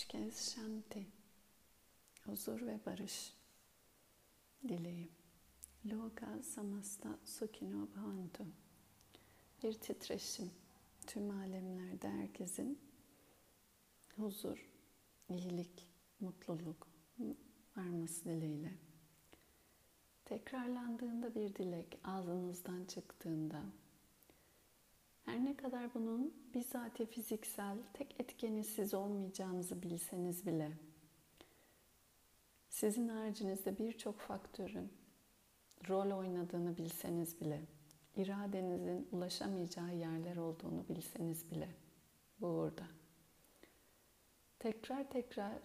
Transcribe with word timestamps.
Üç 0.00 0.06
kez 0.06 0.54
şanti, 0.54 1.06
huzur 2.24 2.60
ve 2.60 2.80
barış 2.86 3.34
dileğim. 4.68 5.10
Loka 5.86 6.42
samasta 6.42 7.18
sukino 7.24 7.88
bhavantu. 7.96 8.46
Bir 9.62 9.72
titreşim. 9.72 10.50
Tüm 11.06 11.30
alemlerde 11.30 12.08
herkesin 12.08 12.78
huzur, 14.16 14.70
iyilik, 15.28 15.88
mutluluk 16.20 16.88
varması 17.76 18.24
dileğiyle. 18.24 18.72
Tekrarlandığında 20.24 21.34
bir 21.34 21.54
dilek 21.54 21.98
ağzınızdan 22.04 22.84
çıktığında 22.84 23.62
her 25.30 25.44
ne 25.44 25.56
kadar 25.56 25.94
bunun 25.94 26.34
bizzati 26.54 27.06
fiziksel 27.06 27.76
tek 27.92 28.20
etkeni 28.20 28.64
siz 28.64 28.94
olmayacağınızı 28.94 29.82
bilseniz 29.82 30.46
bile 30.46 30.72
sizin 32.68 33.08
haricinizde 33.08 33.78
birçok 33.78 34.20
faktörün 34.20 34.92
rol 35.88 36.18
oynadığını 36.18 36.76
bilseniz 36.76 37.40
bile 37.40 37.60
iradenizin 38.16 39.08
ulaşamayacağı 39.12 39.94
yerler 39.94 40.36
olduğunu 40.36 40.84
bilseniz 40.88 41.50
bile 41.50 41.68
bu 42.40 42.46
uğurda. 42.46 42.86
Tekrar 44.58 45.10
tekrar 45.10 45.58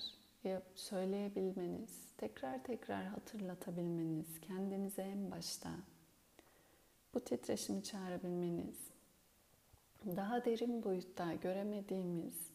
söyleyebilmeniz, 0.75 2.11
tekrar 2.17 2.63
tekrar 2.63 3.05
hatırlatabilmeniz, 3.05 4.41
kendinize 4.41 5.02
en 5.02 5.31
başta 5.31 5.70
bu 7.13 7.20
titreşimi 7.20 7.84
çağırabilmeniz, 7.84 8.95
daha 10.16 10.45
derin 10.45 10.84
boyutta 10.84 11.34
göremediğimiz, 11.34 12.50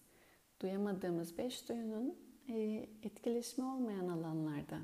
duyamadığımız 0.61 1.39
beş 1.39 1.69
duyunun 1.69 2.19
e, 2.49 2.87
etkileşimi 3.03 3.67
olmayan 3.67 4.09
alanlarda. 4.09 4.79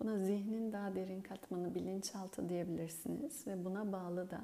Buna 0.00 0.18
zihnin 0.18 0.72
daha 0.72 0.94
derin 0.94 1.20
katmanı 1.20 1.74
bilinçaltı 1.74 2.48
diyebilirsiniz 2.48 3.46
ve 3.46 3.64
buna 3.64 3.92
bağlı 3.92 4.30
da 4.30 4.40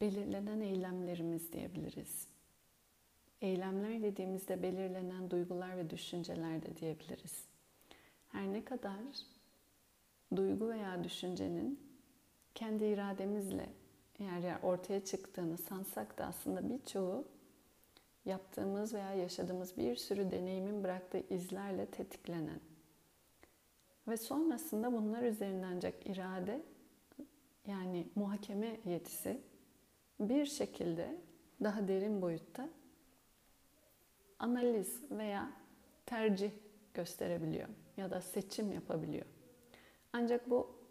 belirlenen 0.00 0.60
eylemlerimiz 0.60 1.52
diyebiliriz. 1.52 2.28
Eylemler 3.40 4.02
dediğimizde 4.02 4.62
belirlenen 4.62 5.30
duygular 5.30 5.76
ve 5.76 5.90
düşünceler 5.90 6.62
de 6.62 6.76
diyebiliriz. 6.76 7.44
Her 8.28 8.52
ne 8.52 8.64
kadar 8.64 9.00
duygu 10.36 10.68
veya 10.68 11.04
düşüncenin 11.04 11.80
kendi 12.54 12.84
irademizle 12.84 13.68
yer 14.18 14.38
yer 14.38 14.58
ortaya 14.62 15.04
çıktığını 15.04 15.58
sansak 15.58 16.18
da 16.18 16.26
aslında 16.26 16.70
birçoğu 16.70 17.24
yaptığımız 18.24 18.94
veya 18.94 19.14
yaşadığımız 19.14 19.76
bir 19.76 19.96
sürü 19.96 20.30
deneyimin 20.30 20.84
bıraktığı 20.84 21.34
izlerle 21.34 21.86
tetiklenen 21.86 22.60
ve 24.08 24.16
sonrasında 24.16 24.92
bunlar 24.92 25.22
üzerinden 25.22 25.72
ancak 25.76 26.06
irade 26.06 26.62
yani 27.66 28.06
muhakeme 28.14 28.80
yetisi 28.84 29.40
bir 30.20 30.46
şekilde 30.46 31.16
daha 31.62 31.88
derin 31.88 32.22
boyutta 32.22 32.68
analiz 34.38 35.02
veya 35.10 35.52
tercih 36.06 36.50
gösterebiliyor 36.94 37.68
ya 37.96 38.10
da 38.10 38.20
seçim 38.20 38.72
yapabiliyor. 38.72 39.26
Ancak 40.12 40.50
bu 40.50 40.81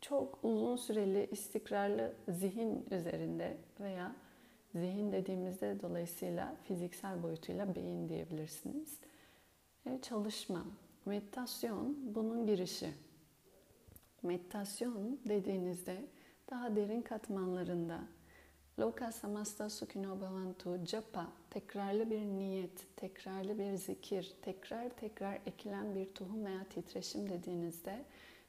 çok 0.00 0.38
uzun 0.42 0.76
süreli 0.76 1.28
istikrarlı 1.30 2.12
zihin 2.28 2.86
üzerinde 2.90 3.56
veya 3.80 4.16
zihin 4.74 5.12
dediğimizde 5.12 5.82
dolayısıyla 5.82 6.56
fiziksel 6.64 7.22
boyutuyla 7.22 7.74
beyin 7.74 8.08
diyebilirsiniz. 8.08 8.98
E, 9.86 10.00
çalışma, 10.02 10.66
meditasyon 11.06 11.96
bunun 12.14 12.46
girişi. 12.46 12.90
Meditasyon 14.22 15.20
dediğinizde 15.28 16.04
daha 16.50 16.76
derin 16.76 17.02
katmanlarında 17.02 18.00
Loka 18.80 19.12
samasta 19.12 19.70
sukhino 19.70 20.20
bhavantu 20.20 20.86
japa 20.86 21.32
tekrarlı 21.50 22.10
bir 22.10 22.20
niyet, 22.20 22.96
tekrarlı 22.96 23.58
bir 23.58 23.74
zikir, 23.74 24.32
tekrar 24.42 24.88
tekrar 24.88 25.38
ekilen 25.46 25.94
bir 25.94 26.14
tohum 26.14 26.44
veya 26.44 26.64
titreşim 26.64 27.30
dediğinizde 27.30 28.04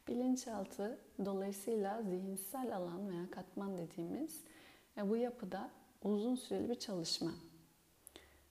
bilinçaltı 0.07 0.97
dolayısıyla 1.25 2.01
zihinsel 2.01 2.75
alan 2.75 3.09
veya 3.09 3.31
katman 3.31 3.78
dediğimiz 3.78 4.44
e, 4.97 5.09
bu 5.09 5.17
yapıda 5.17 5.69
uzun 6.03 6.35
süreli 6.35 6.69
bir 6.69 6.75
çalışma. 6.75 7.31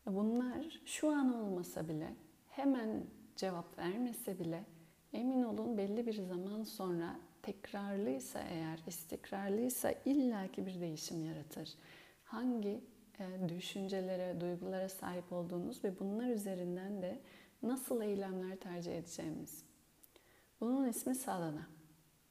E, 0.06 0.14
bunlar 0.14 0.80
şu 0.84 1.10
an 1.10 1.34
olmasa 1.34 1.88
bile 1.88 2.14
hemen 2.48 3.04
cevap 3.36 3.78
vermese 3.78 4.38
bile 4.38 4.64
emin 5.12 5.42
olun 5.42 5.78
belli 5.78 6.06
bir 6.06 6.14
zaman 6.14 6.62
sonra 6.62 7.16
tekrarlıysa 7.42 8.40
eğer, 8.40 8.80
istikrarlıysa 8.86 9.94
illaki 10.04 10.66
bir 10.66 10.80
değişim 10.80 11.24
yaratır. 11.24 11.70
Hangi 12.24 12.80
e, 13.20 13.48
düşüncelere, 13.48 14.40
duygulara 14.40 14.88
sahip 14.88 15.32
olduğunuz 15.32 15.84
ve 15.84 15.98
bunlar 15.98 16.28
üzerinden 16.28 17.02
de 17.02 17.18
nasıl 17.62 18.02
eylemler 18.02 18.56
tercih 18.56 18.98
edeceğimiz. 18.98 19.69
Bunun 20.60 20.88
ismi 20.88 21.14
sadhana. 21.14 21.66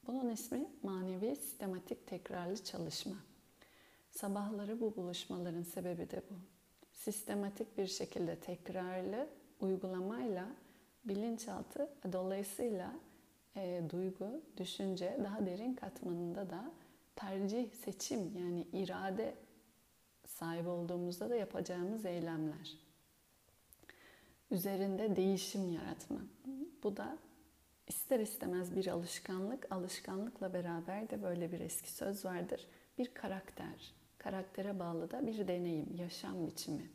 Bunun 0.08 0.30
ismi 0.30 0.72
manevi 0.84 1.36
sistematik 1.36 2.08
tekrarlı 2.08 2.64
çalışma. 2.64 3.16
Sabahları 4.12 4.82
bu 4.82 4.96
buluşmaların 4.96 5.64
sebebi 5.64 6.12
de 6.12 6.22
bu. 6.30 6.34
Sistematik 6.92 7.78
bir 7.78 7.88
şekilde 7.88 8.36
tekrarlı 8.36 9.30
uygulamayla 9.60 10.46
bilinçaltı 11.06 11.90
dolayısıyla 12.14 12.94
e, 13.56 13.84
duygu, 13.90 14.42
düşünce 14.58 15.20
daha 15.24 15.46
derin 15.46 15.74
katmanında 15.74 16.50
da 16.50 16.72
tercih, 17.16 17.72
seçim 17.72 18.38
yani 18.38 18.68
irade 18.74 19.36
sahibi 20.28 20.70
olduğumuzda 20.70 21.30
da 21.30 21.36
yapacağımız 21.36 22.06
eylemler. 22.06 22.78
Üzerinde 24.52 25.16
değişim 25.16 25.70
yaratma. 25.70 26.20
Bu 26.84 26.98
da 26.98 27.18
ister 27.90 28.20
istemez 28.20 28.76
bir 28.76 28.88
alışkanlık, 28.88 29.72
alışkanlıkla 29.72 30.54
beraber 30.54 31.10
de 31.10 31.24
böyle 31.24 31.52
bir 31.52 31.60
eski 31.60 31.92
söz 31.92 32.26
vardır. 32.26 32.68
Bir 32.98 33.14
karakter, 33.14 33.94
karaktere 34.18 34.80
bağlı 34.80 35.12
da 35.12 35.28
bir 35.28 35.48
deneyim, 35.48 35.96
yaşam 35.96 36.48
biçimi. 36.48 36.90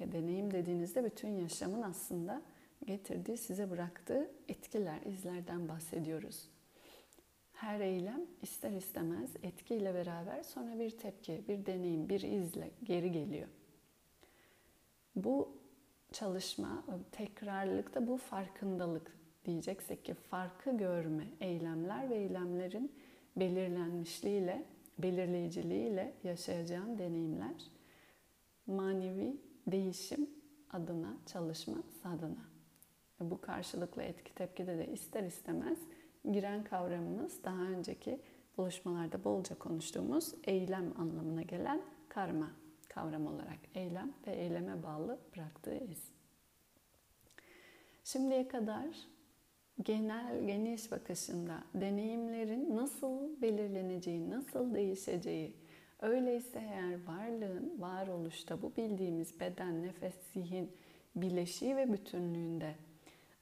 E, 0.00 0.12
deneyim 0.12 0.50
dediğinizde 0.50 1.04
bütün 1.04 1.28
yaşamın 1.28 1.82
aslında 1.82 2.42
getirdiği, 2.84 3.36
size 3.36 3.70
bıraktığı 3.70 4.30
etkiler, 4.48 5.02
izlerden 5.02 5.68
bahsediyoruz. 5.68 6.48
Her 7.52 7.80
eylem 7.80 8.26
ister 8.42 8.70
istemez 8.70 9.30
etkiyle 9.42 9.94
beraber 9.94 10.42
sonra 10.42 10.78
bir 10.78 10.90
tepki, 10.90 11.44
bir 11.48 11.66
deneyim, 11.66 12.08
bir 12.08 12.20
izle 12.20 12.70
geri 12.82 13.12
geliyor. 13.12 13.48
Bu 15.16 15.56
çalışma, 16.12 16.84
tekrarlıkta 17.12 18.06
bu 18.06 18.16
farkındalık 18.16 19.19
diyeceksek 19.44 20.04
ki 20.04 20.14
farkı 20.14 20.76
görme, 20.76 21.26
eylemler 21.40 22.10
ve 22.10 22.16
eylemlerin 22.16 22.92
belirlenmişliğiyle, 23.36 24.64
belirleyiciliğiyle 24.98 26.14
yaşayacağım 26.24 26.98
deneyimler 26.98 27.70
manevi 28.66 29.36
değişim 29.66 30.30
adına 30.70 31.16
çalışma 31.26 31.82
sadına. 32.02 32.50
Bu 33.20 33.40
karşılıklı 33.40 34.02
etki 34.02 34.34
tepkide 34.34 34.78
de 34.78 34.86
ister 34.92 35.24
istemez 35.24 35.78
giren 36.32 36.64
kavramımız 36.64 37.44
daha 37.44 37.62
önceki 37.62 38.20
buluşmalarda 38.56 39.24
bolca 39.24 39.58
konuştuğumuz 39.58 40.34
eylem 40.44 41.00
anlamına 41.00 41.42
gelen 41.42 41.82
karma 42.08 42.50
kavram 42.88 43.26
olarak 43.26 43.58
eylem 43.74 44.12
ve 44.26 44.32
eyleme 44.32 44.82
bağlı 44.82 45.18
bıraktığı 45.36 45.76
iz. 45.76 46.04
Şimdiye 48.04 48.48
kadar 48.48 48.86
genel 49.82 50.46
geniş 50.46 50.92
bakışında 50.92 51.64
deneyimlerin 51.74 52.76
nasıl 52.76 53.42
belirleneceği, 53.42 54.30
nasıl 54.30 54.74
değişeceği, 54.74 55.56
öyleyse 56.00 56.58
eğer 56.58 57.06
varlığın 57.06 57.80
varoluşta 57.80 58.62
bu 58.62 58.76
bildiğimiz 58.76 59.40
beden, 59.40 59.82
nefes, 59.82 60.14
zihin 60.32 60.72
bileşiği 61.16 61.76
ve 61.76 61.92
bütünlüğünde 61.92 62.74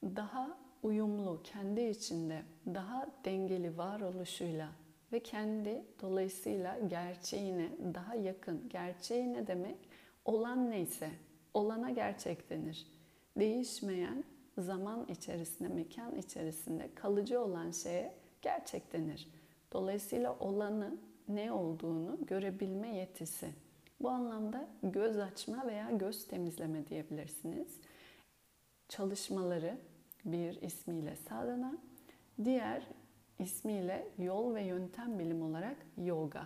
daha 0.03 0.57
uyumlu, 0.83 1.41
kendi 1.43 1.81
içinde 1.81 2.41
daha 2.65 3.07
dengeli 3.25 3.77
varoluşuyla 3.77 4.69
ve 5.11 5.19
kendi 5.19 5.83
dolayısıyla 6.01 6.79
gerçeğine 6.87 7.69
daha 7.93 8.15
yakın. 8.15 8.69
Gerçeği 8.69 9.33
ne 9.33 9.47
demek? 9.47 9.77
Olan 10.25 10.71
neyse, 10.71 11.09
olana 11.53 11.89
gerçek 11.89 12.49
denir. 12.49 12.87
Değişmeyen 13.39 14.23
zaman 14.61 15.05
içerisinde, 15.09 15.69
mekan 15.69 16.15
içerisinde 16.15 16.89
kalıcı 16.95 17.41
olan 17.41 17.71
şeye 17.71 18.13
gerçek 18.41 18.93
denir. 18.93 19.27
Dolayısıyla 19.73 20.35
olanı 20.39 20.97
ne 21.27 21.51
olduğunu 21.51 22.17
görebilme 22.25 22.95
yetisi. 22.95 23.49
Bu 24.01 24.09
anlamda 24.09 24.67
göz 24.83 25.17
açma 25.17 25.67
veya 25.67 25.91
göz 25.91 26.27
temizleme 26.27 26.87
diyebilirsiniz. 26.87 27.79
Çalışmaları 28.89 29.77
bir 30.25 30.61
ismiyle 30.61 31.15
sadhana, 31.15 31.77
diğer 32.43 32.87
ismiyle 33.39 34.07
yol 34.17 34.55
ve 34.55 34.63
yöntem 34.63 35.19
bilim 35.19 35.41
olarak 35.41 35.77
yoga. 35.97 36.45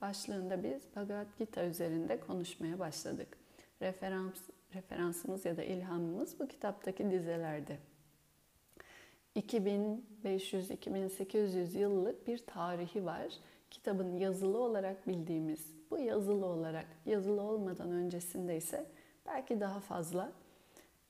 Başlığında 0.00 0.62
biz 0.62 0.82
Bhagavad 0.96 1.26
Gita 1.38 1.64
üzerinde 1.64 2.20
konuşmaya 2.20 2.78
başladık. 2.78 3.38
Referans, 3.82 4.38
referansımız 4.74 5.44
ya 5.44 5.56
da 5.56 5.64
ilhamımız 5.64 6.40
bu 6.40 6.48
kitaptaki 6.48 7.10
dizelerde. 7.10 7.78
2500-2800 9.36 11.78
yıllık 11.78 12.26
bir 12.26 12.38
tarihi 12.38 13.04
var. 13.04 13.32
Kitabın 13.70 14.16
yazılı 14.16 14.58
olarak 14.58 15.08
bildiğimiz, 15.08 15.74
bu 15.90 15.98
yazılı 15.98 16.46
olarak, 16.46 16.86
yazılı 17.06 17.42
olmadan 17.42 17.90
öncesinde 17.90 18.56
ise 18.56 18.86
belki 19.26 19.60
daha 19.60 19.80
fazla. 19.80 20.32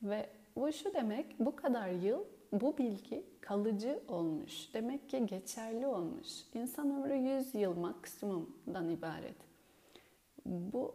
Ve 0.02 0.30
bu 0.56 0.72
şu 0.72 0.94
demek, 0.94 1.40
bu 1.40 1.56
kadar 1.56 1.88
yıl 1.88 2.24
bu 2.52 2.78
bilgi 2.78 3.24
kalıcı 3.40 4.02
olmuş. 4.08 4.74
Demek 4.74 5.10
ki 5.10 5.26
geçerli 5.26 5.86
olmuş. 5.86 6.28
İnsan 6.54 6.90
ömrü 6.90 7.14
100 7.14 7.54
yıl 7.54 7.76
maksimumdan 7.76 8.88
ibaret. 8.88 9.36
Bu 10.46 10.94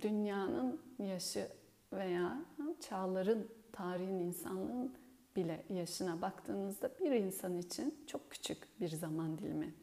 dünyanın 0.00 0.80
yaşı 0.98 1.48
veya 1.92 2.44
çağların, 2.80 3.48
tarihin, 3.72 4.20
insanlığın 4.20 4.92
bile 5.36 5.64
yaşına 5.68 6.22
baktığınızda 6.22 6.90
bir 7.00 7.10
insan 7.10 7.58
için 7.58 7.94
çok 8.06 8.30
küçük 8.30 8.80
bir 8.80 8.88
zaman 8.88 9.38
dilimi. 9.38 9.74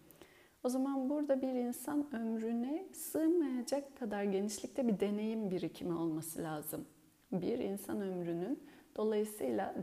O 0.63 0.69
zaman 0.69 1.09
burada 1.09 1.41
bir 1.41 1.53
insan 1.53 2.15
ömrüne 2.15 2.85
sığmayacak 2.94 3.97
kadar 3.97 4.23
genişlikte 4.23 4.88
bir 4.88 5.00
deneyim 5.00 5.51
birikimi 5.51 5.94
olması 5.94 6.44
lazım. 6.44 6.85
Bir 7.31 7.59
insan 7.59 8.01
ömrünün 8.01 8.63
dolayısıyla 8.95 9.75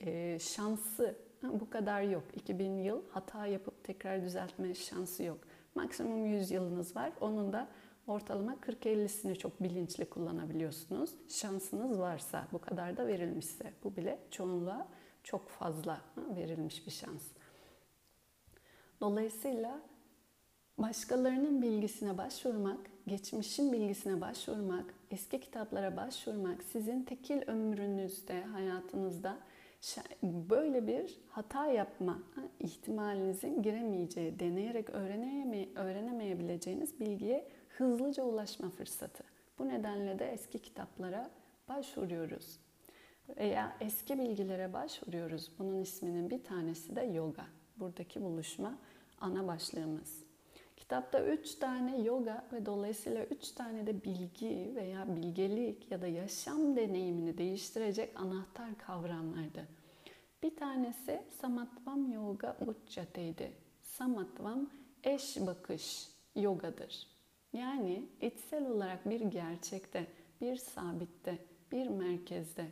e, 0.00 0.38
şansı 0.38 1.16
bu 1.42 1.70
kadar 1.70 2.02
yok. 2.02 2.24
2000 2.34 2.78
yıl 2.78 3.02
hata 3.10 3.46
yapıp 3.46 3.84
tekrar 3.84 4.22
düzeltme 4.22 4.74
şansı 4.74 5.22
yok. 5.22 5.38
Maksimum 5.74 6.26
100 6.26 6.50
yılınız 6.50 6.96
var. 6.96 7.12
Onun 7.20 7.52
da 7.52 7.68
ortalama 8.08 8.54
40-50'sini 8.54 9.38
çok 9.38 9.62
bilinçli 9.62 10.04
kullanabiliyorsunuz. 10.04 11.10
Şansınız 11.28 11.98
varsa, 11.98 12.48
bu 12.52 12.58
kadar 12.58 12.96
da 12.96 13.06
verilmişse. 13.06 13.72
Bu 13.84 13.96
bile 13.96 14.18
çoğunluğa 14.30 14.88
çok 15.22 15.48
fazla 15.48 16.00
verilmiş 16.36 16.86
bir 16.86 16.90
şans. 16.90 17.22
Dolayısıyla 19.00 19.80
başkalarının 20.78 21.62
bilgisine 21.62 22.18
başvurmak, 22.18 22.78
geçmişin 23.06 23.72
bilgisine 23.72 24.20
başvurmak, 24.20 24.94
eski 25.10 25.40
kitaplara 25.40 25.96
başvurmak 25.96 26.62
sizin 26.62 27.02
tekil 27.02 27.42
ömrünüzde, 27.48 28.42
hayatınızda 28.42 29.36
böyle 30.22 30.86
bir 30.86 31.18
hata 31.30 31.66
yapma 31.66 32.18
ihtimalinizin 32.60 33.62
giremeyeceği, 33.62 34.38
deneyerek 34.38 34.90
öğreneme, 34.90 35.68
öğrenemeyebileceğiniz 35.74 37.00
bilgiye 37.00 37.48
hızlıca 37.80 38.22
ulaşma 38.22 38.70
fırsatı. 38.70 39.24
Bu 39.58 39.68
nedenle 39.68 40.18
de 40.18 40.32
eski 40.32 40.58
kitaplara 40.58 41.30
başvuruyoruz. 41.68 42.58
Veya 43.36 43.76
eski 43.80 44.18
bilgilere 44.18 44.72
başvuruyoruz. 44.72 45.50
Bunun 45.58 45.80
isminin 45.80 46.30
bir 46.30 46.44
tanesi 46.44 46.96
de 46.96 47.02
yoga. 47.02 47.46
Buradaki 47.76 48.22
buluşma 48.22 48.78
ana 49.20 49.46
başlığımız. 49.46 50.24
Kitapta 50.76 51.24
üç 51.24 51.54
tane 51.54 52.02
yoga 52.02 52.44
ve 52.52 52.66
dolayısıyla 52.66 53.24
üç 53.24 53.50
tane 53.50 53.86
de 53.86 54.04
bilgi 54.04 54.72
veya 54.74 55.16
bilgelik 55.16 55.90
ya 55.90 56.02
da 56.02 56.06
yaşam 56.06 56.76
deneyimini 56.76 57.38
değiştirecek 57.38 58.20
anahtar 58.20 58.78
kavramlardı. 58.78 59.68
Bir 60.42 60.56
tanesi 60.56 61.22
Samatvam 61.40 62.12
Yoga 62.12 62.56
Uccate'ydi. 62.66 63.52
Samatvam 63.82 64.70
eş 65.04 65.36
bakış 65.40 66.08
yogadır. 66.36 67.17
Yani 67.52 68.02
içsel 68.20 68.66
olarak 68.66 69.10
bir 69.10 69.20
gerçekte, 69.20 70.06
bir 70.40 70.56
sabitte, 70.56 71.38
bir 71.72 71.86
merkezde 71.88 72.66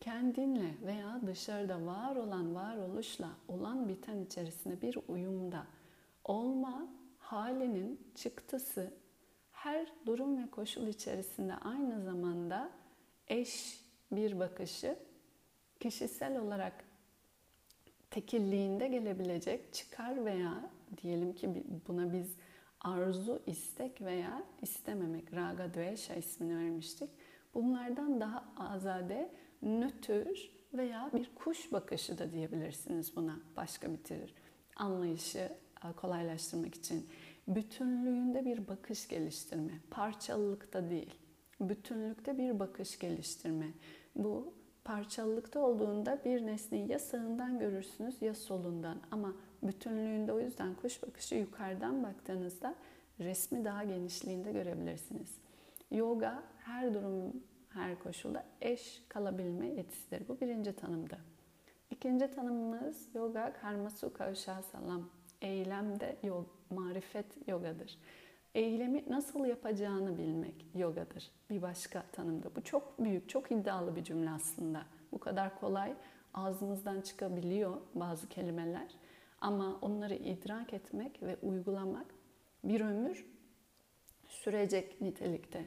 kendinle 0.00 0.74
veya 0.82 1.20
dışarıda 1.26 1.86
var 1.86 2.16
olan 2.16 2.54
varoluşla 2.54 3.30
olan 3.48 3.88
biten 3.88 4.20
içerisinde 4.24 4.82
bir 4.82 4.98
uyumda 5.08 5.66
olma 6.24 6.88
halinin 7.18 8.00
çıktısı 8.14 8.92
her 9.52 9.86
durum 10.06 10.42
ve 10.42 10.50
koşul 10.50 10.86
içerisinde 10.86 11.54
aynı 11.54 12.04
zamanda 12.04 12.70
eş 13.28 13.80
bir 14.12 14.38
bakışı 14.38 14.96
kişisel 15.80 16.38
olarak 16.38 16.84
tekilliğinde 18.10 18.88
gelebilecek 18.88 19.74
çıkar 19.74 20.24
veya 20.24 20.70
diyelim 21.02 21.34
ki 21.34 21.64
buna 21.88 22.12
biz 22.12 22.36
arzu, 22.80 23.42
istek 23.46 24.02
veya 24.02 24.42
istememek, 24.62 25.34
raga, 25.34 25.74
dvesha 25.74 26.14
ismini 26.14 26.58
vermiştik. 26.58 27.10
Bunlardan 27.54 28.20
daha 28.20 28.44
azade, 28.56 29.30
nötr 29.62 30.50
veya 30.74 31.10
bir 31.14 31.30
kuş 31.34 31.72
bakışı 31.72 32.18
da 32.18 32.32
diyebilirsiniz 32.32 33.16
buna. 33.16 33.40
Başka 33.56 33.92
bitirir. 33.92 34.34
Anlayışı 34.76 35.38
e, 35.84 35.92
kolaylaştırmak 35.96 36.74
için. 36.74 37.08
Bütünlüğünde 37.48 38.44
bir 38.44 38.68
bakış 38.68 39.08
geliştirme. 39.08 39.72
Parçalılıkta 39.90 40.90
değil. 40.90 41.14
Bütünlükte 41.60 42.38
bir 42.38 42.58
bakış 42.58 42.98
geliştirme. 42.98 43.66
Bu 44.16 44.54
parçalılıkta 44.84 45.60
olduğunda 45.60 46.24
bir 46.24 46.46
nesneyi 46.46 46.90
ya 46.90 46.98
sağından 46.98 47.58
görürsünüz 47.58 48.22
ya 48.22 48.34
solundan. 48.34 49.00
Ama 49.10 49.34
bütünlüğünde 49.62 50.32
o 50.32 50.40
yüzden 50.40 50.74
kuş 50.74 51.02
bakışı 51.02 51.34
yukarıdan 51.34 52.02
baktığınızda 52.02 52.74
resmi 53.20 53.64
daha 53.64 53.84
genişliğinde 53.84 54.52
görebilirsiniz. 54.52 55.34
Yoga 55.90 56.42
her 56.58 56.94
durum, 56.94 57.42
her 57.70 57.98
koşulda 57.98 58.44
eş 58.60 59.02
kalabilme 59.08 59.66
yetisidir. 59.66 60.28
Bu 60.28 60.40
birinci 60.40 60.72
tanımda. 60.72 61.18
İkinci 61.90 62.30
tanımımız 62.30 63.08
yoga 63.14 63.52
karma 63.52 63.90
sukha 63.90 64.34
salam. 64.34 65.10
Eylemde 65.42 66.16
yog, 66.22 66.46
marifet 66.70 67.48
yogadır. 67.48 67.98
Eylemi 68.54 69.04
nasıl 69.10 69.44
yapacağını 69.44 70.18
bilmek 70.18 70.66
yogadır. 70.74 71.30
Bir 71.50 71.62
başka 71.62 72.02
tanımda. 72.12 72.56
Bu 72.56 72.64
çok 72.64 73.04
büyük, 73.04 73.28
çok 73.28 73.52
iddialı 73.52 73.96
bir 73.96 74.04
cümle 74.04 74.30
aslında. 74.30 74.82
Bu 75.12 75.18
kadar 75.18 75.60
kolay 75.60 75.94
ağzımızdan 76.34 77.00
çıkabiliyor 77.00 77.76
bazı 77.94 78.28
kelimeler. 78.28 78.94
Ama 79.40 79.78
onları 79.82 80.14
idrak 80.14 80.72
etmek 80.72 81.22
ve 81.22 81.36
uygulamak 81.42 82.06
bir 82.64 82.80
ömür 82.80 83.26
sürecek 84.28 85.00
nitelikte. 85.00 85.64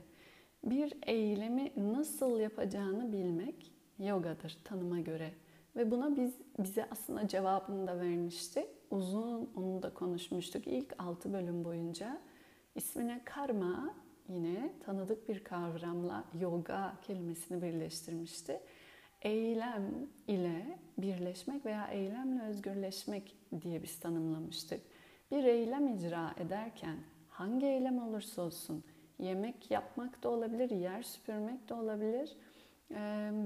Bir 0.63 0.93
eylemi 1.05 1.71
nasıl 1.77 2.39
yapacağını 2.39 3.13
bilmek 3.13 3.71
yogadır 3.99 4.57
tanıma 4.63 4.99
göre. 4.99 5.33
Ve 5.75 5.91
buna 5.91 6.15
biz 6.15 6.33
bize 6.59 6.87
aslında 6.91 7.27
cevabını 7.27 7.87
da 7.87 7.99
vermişti. 7.99 8.67
Uzun 8.91 9.49
onu 9.55 9.83
da 9.83 9.93
konuşmuştuk 9.93 10.67
ilk 10.67 10.95
6 10.97 11.33
bölüm 11.33 11.65
boyunca. 11.65 12.21
İsmine 12.75 13.21
karma 13.25 13.95
yine 14.29 14.73
tanıdık 14.85 15.29
bir 15.29 15.43
kavramla 15.43 16.23
yoga 16.39 16.93
kelimesini 17.01 17.61
birleştirmişti. 17.61 18.61
Eylem 19.21 20.07
ile 20.27 20.79
birleşmek 20.97 21.65
veya 21.65 21.87
eylemle 21.87 22.43
özgürleşmek 22.43 23.35
diye 23.61 23.83
biz 23.83 23.99
tanımlamıştık. 23.99 24.81
Bir 25.31 25.43
eylem 25.43 25.87
icra 25.87 26.33
ederken 26.37 26.97
hangi 27.29 27.65
eylem 27.65 28.07
olursa 28.07 28.41
olsun 28.41 28.83
yemek 29.19 29.71
yapmak 29.71 30.23
da 30.23 30.29
olabilir, 30.29 30.69
yer 30.69 31.03
süpürmek 31.03 31.69
de 31.69 31.73
olabilir, 31.73 32.37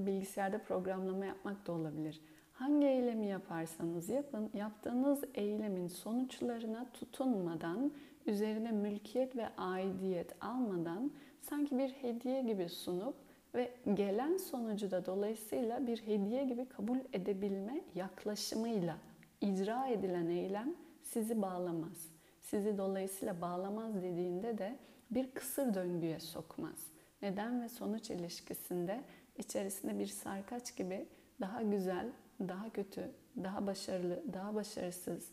bilgisayarda 0.06 0.58
programlama 0.58 1.26
yapmak 1.26 1.66
da 1.66 1.72
olabilir. 1.72 2.20
Hangi 2.52 2.86
eylemi 2.86 3.26
yaparsanız 3.26 4.08
yapın, 4.08 4.50
yaptığınız 4.54 5.24
eylemin 5.34 5.88
sonuçlarına 5.88 6.86
tutunmadan, 6.92 7.92
üzerine 8.26 8.72
mülkiyet 8.72 9.36
ve 9.36 9.48
aidiyet 9.56 10.44
almadan 10.44 11.10
sanki 11.40 11.78
bir 11.78 11.88
hediye 11.88 12.42
gibi 12.42 12.68
sunup 12.68 13.14
ve 13.56 13.74
gelen 13.94 14.36
sonucu 14.36 14.90
da 14.90 15.06
dolayısıyla 15.06 15.86
bir 15.86 15.98
hediye 15.98 16.44
gibi 16.44 16.68
kabul 16.68 16.98
edebilme 17.12 17.80
yaklaşımıyla 17.94 18.96
icra 19.40 19.86
edilen 19.86 20.26
eylem 20.26 20.74
sizi 21.02 21.42
bağlamaz. 21.42 22.08
Sizi 22.42 22.78
dolayısıyla 22.78 23.40
bağlamaz 23.40 24.02
dediğinde 24.02 24.58
de 24.58 24.76
bir 25.10 25.30
kısır 25.30 25.74
döngüye 25.74 26.20
sokmaz. 26.20 26.86
Neden 27.22 27.62
ve 27.62 27.68
sonuç 27.68 28.10
ilişkisinde 28.10 29.00
içerisinde 29.38 29.98
bir 29.98 30.06
sarkaç 30.06 30.76
gibi 30.76 31.06
daha 31.40 31.62
güzel, 31.62 32.08
daha 32.40 32.70
kötü, 32.70 33.10
daha 33.42 33.66
başarılı, 33.66 34.22
daha 34.32 34.54
başarısız 34.54 35.30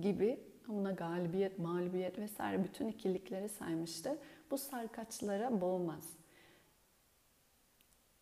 gibi 0.00 0.40
buna 0.68 0.92
galibiyet, 0.92 1.58
mağlubiyet 1.58 2.18
vesaire 2.18 2.64
bütün 2.64 2.88
ikilikleri 2.88 3.48
saymıştı. 3.48 4.18
Bu 4.50 4.58
sarkaçlara 4.58 5.60
boğmaz. 5.60 6.19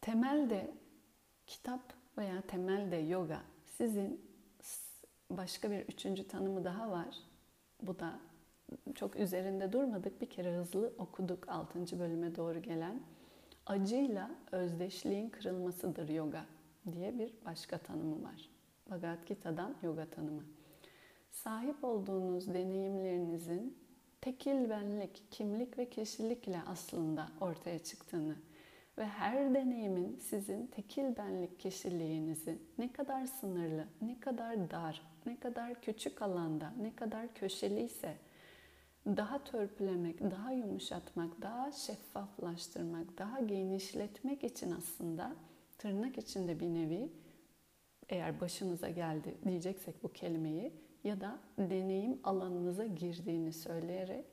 Temelde 0.09 0.71
kitap 1.47 1.81
veya 2.19 2.41
temelde 2.41 2.97
yoga 2.97 3.41
sizin 3.67 4.21
başka 5.31 5.71
bir 5.71 5.81
üçüncü 5.81 6.29
tanımı 6.29 6.65
daha 6.65 6.91
var. 6.91 7.17
Bu 7.83 7.99
da 7.99 8.21
çok 8.95 9.17
üzerinde 9.17 9.73
durmadık. 9.73 10.21
Bir 10.21 10.31
kere 10.31 10.57
hızlı 10.57 10.93
okuduk 10.99 11.49
6. 11.49 11.99
bölüme 11.99 12.37
doğru 12.37 12.63
gelen. 12.63 13.01
Acıyla 13.67 14.31
özdeşliğin 14.53 15.31
kırılmasıdır 15.31 16.09
yoga 16.09 16.45
diye 16.93 17.19
bir 17.19 17.33
başka 17.45 17.79
tanımı 17.79 18.23
var. 18.23 18.51
Bhagavad 18.91 19.27
Gita'dan 19.27 19.75
yoga 19.83 20.11
tanımı. 20.11 20.43
Sahip 21.31 21.85
olduğunuz 21.85 22.55
deneyimlerinizin 22.55 23.79
tekil 24.21 24.71
benlik, 24.71 25.23
kimlik 25.31 25.79
ve 25.79 25.91
kişilikle 25.91 26.63
aslında 26.67 27.29
ortaya 27.41 27.79
çıktığını 27.79 28.37
ve 28.99 29.07
her 29.07 29.55
deneyimin 29.55 30.17
sizin 30.17 30.67
tekil 30.67 31.17
benlik 31.17 31.61
kişiliğinizi 31.61 32.59
ne 32.79 32.93
kadar 32.93 33.27
sınırlı, 33.27 33.87
ne 34.03 34.21
kadar 34.21 34.71
dar, 34.71 35.03
ne 35.27 35.41
kadar 35.41 35.83
küçük 35.83 36.23
alanda, 36.23 36.73
ne 36.81 36.97
kadar 36.97 37.35
köşeliyse 37.35 38.17
daha 39.07 39.45
törpülemek, 39.45 40.21
daha 40.21 40.53
yumuşatmak, 40.53 41.43
daha 41.43 41.73
şeffaflaştırmak, 41.73 43.19
daha 43.19 43.41
genişletmek 43.41 44.45
için 44.45 44.71
aslında 44.71 45.37
tırnak 45.79 46.19
içinde 46.19 46.61
bir 46.61 46.67
nevi 46.67 47.13
eğer 48.09 48.41
başınıza 48.41 48.89
geldi 48.89 49.35
diyeceksek 49.45 50.03
bu 50.03 50.13
kelimeyi 50.13 50.73
ya 51.05 51.21
da 51.21 51.39
deneyim 51.59 52.21
alanınıza 52.25 52.87
girdiğini 52.87 53.53
söyleyerek 53.53 54.25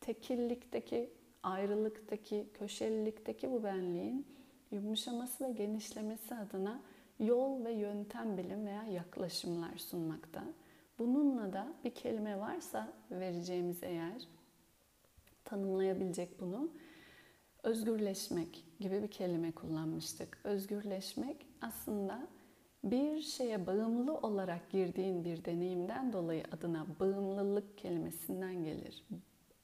tekillikteki, 0.00 1.10
ayrılıktaki, 1.42 2.46
köşelilikteki 2.54 3.50
bu 3.50 3.64
benliğin 3.64 4.26
yumuşaması 4.70 5.44
ve 5.44 5.52
genişlemesi 5.52 6.34
adına 6.34 6.80
yol 7.18 7.64
ve 7.64 7.72
yöntem 7.72 8.38
bilim 8.38 8.66
veya 8.66 8.82
yaklaşımlar 8.82 9.78
sunmakta. 9.78 10.44
Bununla 10.98 11.52
da 11.52 11.72
bir 11.84 11.90
kelime 11.90 12.40
varsa 12.40 12.92
vereceğimiz 13.10 13.82
eğer 13.82 14.28
tanımlayabilecek 15.44 16.40
bunu 16.40 16.70
özgürleşmek 17.62 18.64
gibi 18.80 19.02
bir 19.02 19.08
kelime 19.08 19.52
kullanmıştık. 19.52 20.38
Özgürleşmek 20.44 21.46
aslında 21.60 22.28
bir 22.84 23.20
şeye 23.20 23.66
bağımlı 23.66 24.14
olarak 24.14 24.70
girdiğin 24.70 25.24
bir 25.24 25.44
deneyimden 25.44 26.12
dolayı 26.12 26.44
adına 26.52 26.86
bağımlılık 27.00 27.78
kelimesinden 27.78 28.64
gelir. 28.64 29.04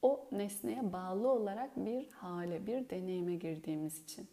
O 0.04 0.28
nesneye 0.32 0.92
bağlı 0.92 1.28
olarak 1.28 1.76
bir 1.76 2.11
hale, 2.11 2.66
bir 2.66 2.90
deneyime 2.90 3.34
girdiğimiz 3.34 4.02
için. 4.02 4.28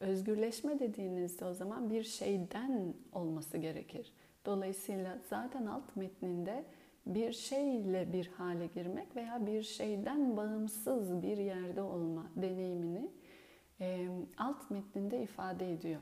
Özgürleşme 0.00 0.78
dediğinizde 0.78 1.44
o 1.44 1.54
zaman 1.54 1.90
bir 1.90 2.02
şeyden 2.02 2.94
olması 3.12 3.58
gerekir. 3.58 4.12
Dolayısıyla 4.46 5.18
zaten 5.30 5.66
alt 5.66 5.96
metninde 5.96 6.64
bir 7.06 7.32
şeyle 7.32 8.12
bir 8.12 8.26
hale 8.26 8.66
girmek 8.66 9.16
veya 9.16 9.46
bir 9.46 9.62
şeyden 9.62 10.36
bağımsız 10.36 11.22
bir 11.22 11.38
yerde 11.38 11.82
olma 11.82 12.26
deneyimini 12.36 13.10
e, 13.80 14.08
alt 14.38 14.70
metninde 14.70 15.22
ifade 15.22 15.72
ediyor. 15.72 16.00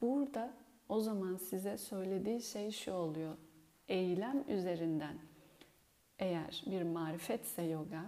Burada 0.00 0.54
o 0.88 1.00
zaman 1.00 1.36
size 1.36 1.78
söylediği 1.78 2.40
şey 2.40 2.70
şu 2.70 2.92
oluyor. 2.92 3.36
Eylem 3.88 4.44
üzerinden 4.48 5.14
eğer 6.18 6.62
bir 6.66 6.82
marifetse 6.82 7.62
yoga, 7.62 8.04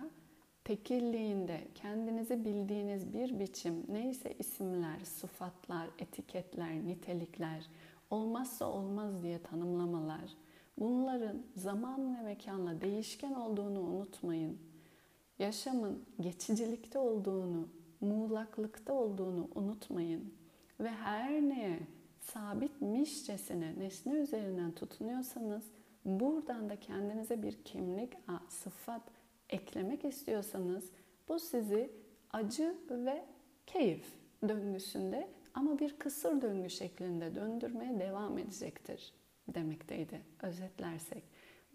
tekilliğinde 0.64 1.60
kendinizi 1.75 2.44
bildiğiniz 2.44 3.12
bir 3.12 3.40
biçim 3.40 3.84
neyse 3.88 4.34
isimler, 4.38 5.00
sıfatlar, 5.04 5.88
etiketler, 5.98 6.75
nitelikler, 6.86 7.66
olmazsa 8.10 8.64
olmaz 8.66 9.22
diye 9.22 9.42
tanımlamalar, 9.42 10.36
bunların 10.78 11.42
zaman 11.56 12.16
ve 12.16 12.22
mekanla 12.22 12.80
değişken 12.80 13.34
olduğunu 13.34 13.80
unutmayın. 13.80 14.58
Yaşamın 15.38 16.04
geçicilikte 16.20 16.98
olduğunu, 16.98 17.68
muğlaklıkta 18.00 18.92
olduğunu 18.92 19.48
unutmayın. 19.54 20.34
Ve 20.80 20.90
her 20.90 21.30
neye 21.30 21.78
sabitmişçesine 22.20 23.75
nesne 23.78 24.12
üzerinden 24.12 24.72
tutunuyorsanız 24.72 25.62
buradan 26.06 26.70
da 26.70 26.80
kendinize 26.80 27.42
bir 27.42 27.64
kimlik, 27.64 28.12
sıfat 28.48 29.02
eklemek 29.50 30.04
istiyorsanız 30.04 30.90
bu 31.28 31.38
sizi 31.38 31.90
acı 32.30 32.75
ve 32.90 33.25
keyif 33.66 34.04
döngüsünde 34.48 35.28
ama 35.54 35.78
bir 35.78 35.98
kısır 35.98 36.42
döngü 36.42 36.70
şeklinde 36.70 37.34
döndürmeye 37.34 37.98
devam 37.98 38.38
edecektir 38.38 39.12
demekteydi 39.48 40.20
özetlersek. 40.42 41.22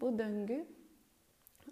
Bu 0.00 0.18
döngü 0.18 0.66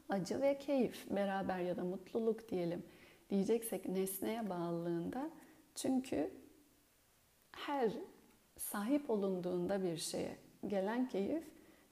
acı 0.09 0.41
ve 0.41 0.59
keyif 0.59 1.11
beraber 1.11 1.59
ya 1.59 1.77
da 1.77 1.85
mutluluk 1.85 2.49
diyelim 2.49 2.83
diyeceksek 3.31 3.89
nesneye 3.89 4.51
bağlılığında 4.51 5.31
çünkü 5.75 6.31
her 7.53 7.93
sahip 8.57 9.11
olunduğunda 9.11 9.83
bir 9.83 9.97
şeye 9.97 10.37
gelen 10.67 11.09
keyif 11.09 11.45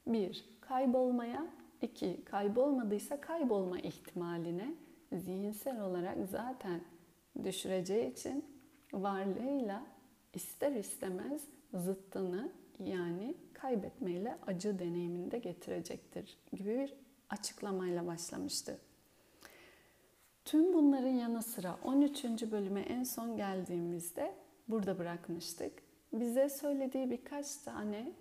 bir 0.07 0.58
kaybolmaya 0.69 1.47
iki 1.83 2.25
kaybolmadıysa 2.25 3.21
kaybolma 3.21 3.79
ihtimaline 3.79 4.75
zihinsel 5.13 5.81
olarak 5.81 6.17
zaten 6.31 6.81
düşüreceği 7.45 8.13
için 8.13 8.45
varlığıyla 8.93 9.87
ister 10.35 10.73
istemez 10.73 11.43
zıttını 11.75 12.53
yani 12.79 13.35
kaybetmeyle 13.53 14.39
acı 14.47 14.79
deneyiminde 14.79 15.39
getirecektir 15.39 16.39
gibi 16.53 16.79
bir 16.79 16.95
açıklamayla 17.31 18.07
başlamıştı. 18.07 18.79
Tüm 20.45 20.75
bunların 20.75 21.09
yanı 21.09 21.43
sıra 21.43 21.79
13. 21.85 22.25
bölüme 22.25 22.81
en 22.81 23.03
son 23.03 23.37
geldiğimizde 23.37 24.35
burada 24.69 24.99
bırakmıştık. 24.99 25.73
Bize 26.13 26.49
söylediği 26.49 27.11
birkaç 27.11 27.57
tane 27.57 28.13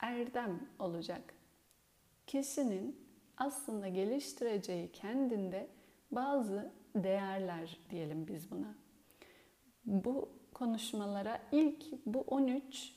erdem 0.00 0.68
olacak. 0.78 1.34
Kişinin 2.26 3.06
aslında 3.36 3.88
geliştireceği 3.88 4.92
kendinde 4.92 5.66
bazı 6.10 6.72
değerler 6.96 7.78
diyelim 7.90 8.28
biz 8.28 8.50
buna. 8.50 8.74
Bu 9.86 10.28
konuşmalara 10.54 11.40
ilk 11.52 11.84
bu 12.06 12.20
13 12.20 12.94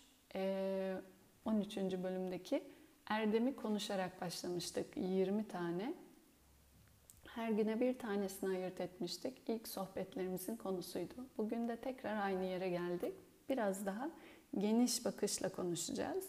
13. 1.45 1.77
bölümdeki 1.77 2.63
erdemi 3.09 3.55
konuşarak 3.55 4.21
başlamıştık. 4.21 4.97
20 4.97 5.47
tane. 5.47 5.93
Her 7.27 7.49
güne 7.49 7.79
bir 7.79 7.99
tanesini 7.99 8.49
ayırt 8.49 8.81
etmiştik. 8.81 9.41
İlk 9.47 9.67
sohbetlerimizin 9.67 10.55
konusuydu. 10.55 11.13
Bugün 11.37 11.67
de 11.67 11.75
tekrar 11.75 12.25
aynı 12.25 12.45
yere 12.45 12.69
geldik. 12.69 13.13
Biraz 13.49 13.85
daha 13.85 14.09
geniş 14.57 15.05
bakışla 15.05 15.49
konuşacağız. 15.49 16.25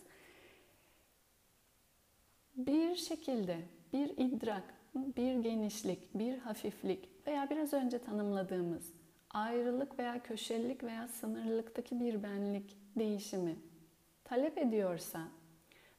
Bir 2.59 2.97
şekilde 2.97 3.57
bir 3.93 4.11
idrak, 4.17 4.63
bir 4.95 5.35
genişlik, 5.35 6.15
bir 6.15 6.39
hafiflik 6.39 7.09
veya 7.27 7.51
biraz 7.51 7.73
önce 7.73 7.99
tanımladığımız 7.99 8.93
ayrılık 9.31 9.99
veya 9.99 10.23
köşelilik 10.23 10.85
veya 10.85 11.09
sınırlılıktaki 11.09 12.01
bir 12.01 12.23
benlik 12.23 12.77
değişimi 12.97 13.57
talep 14.25 14.59
ediyorsa 14.59 15.21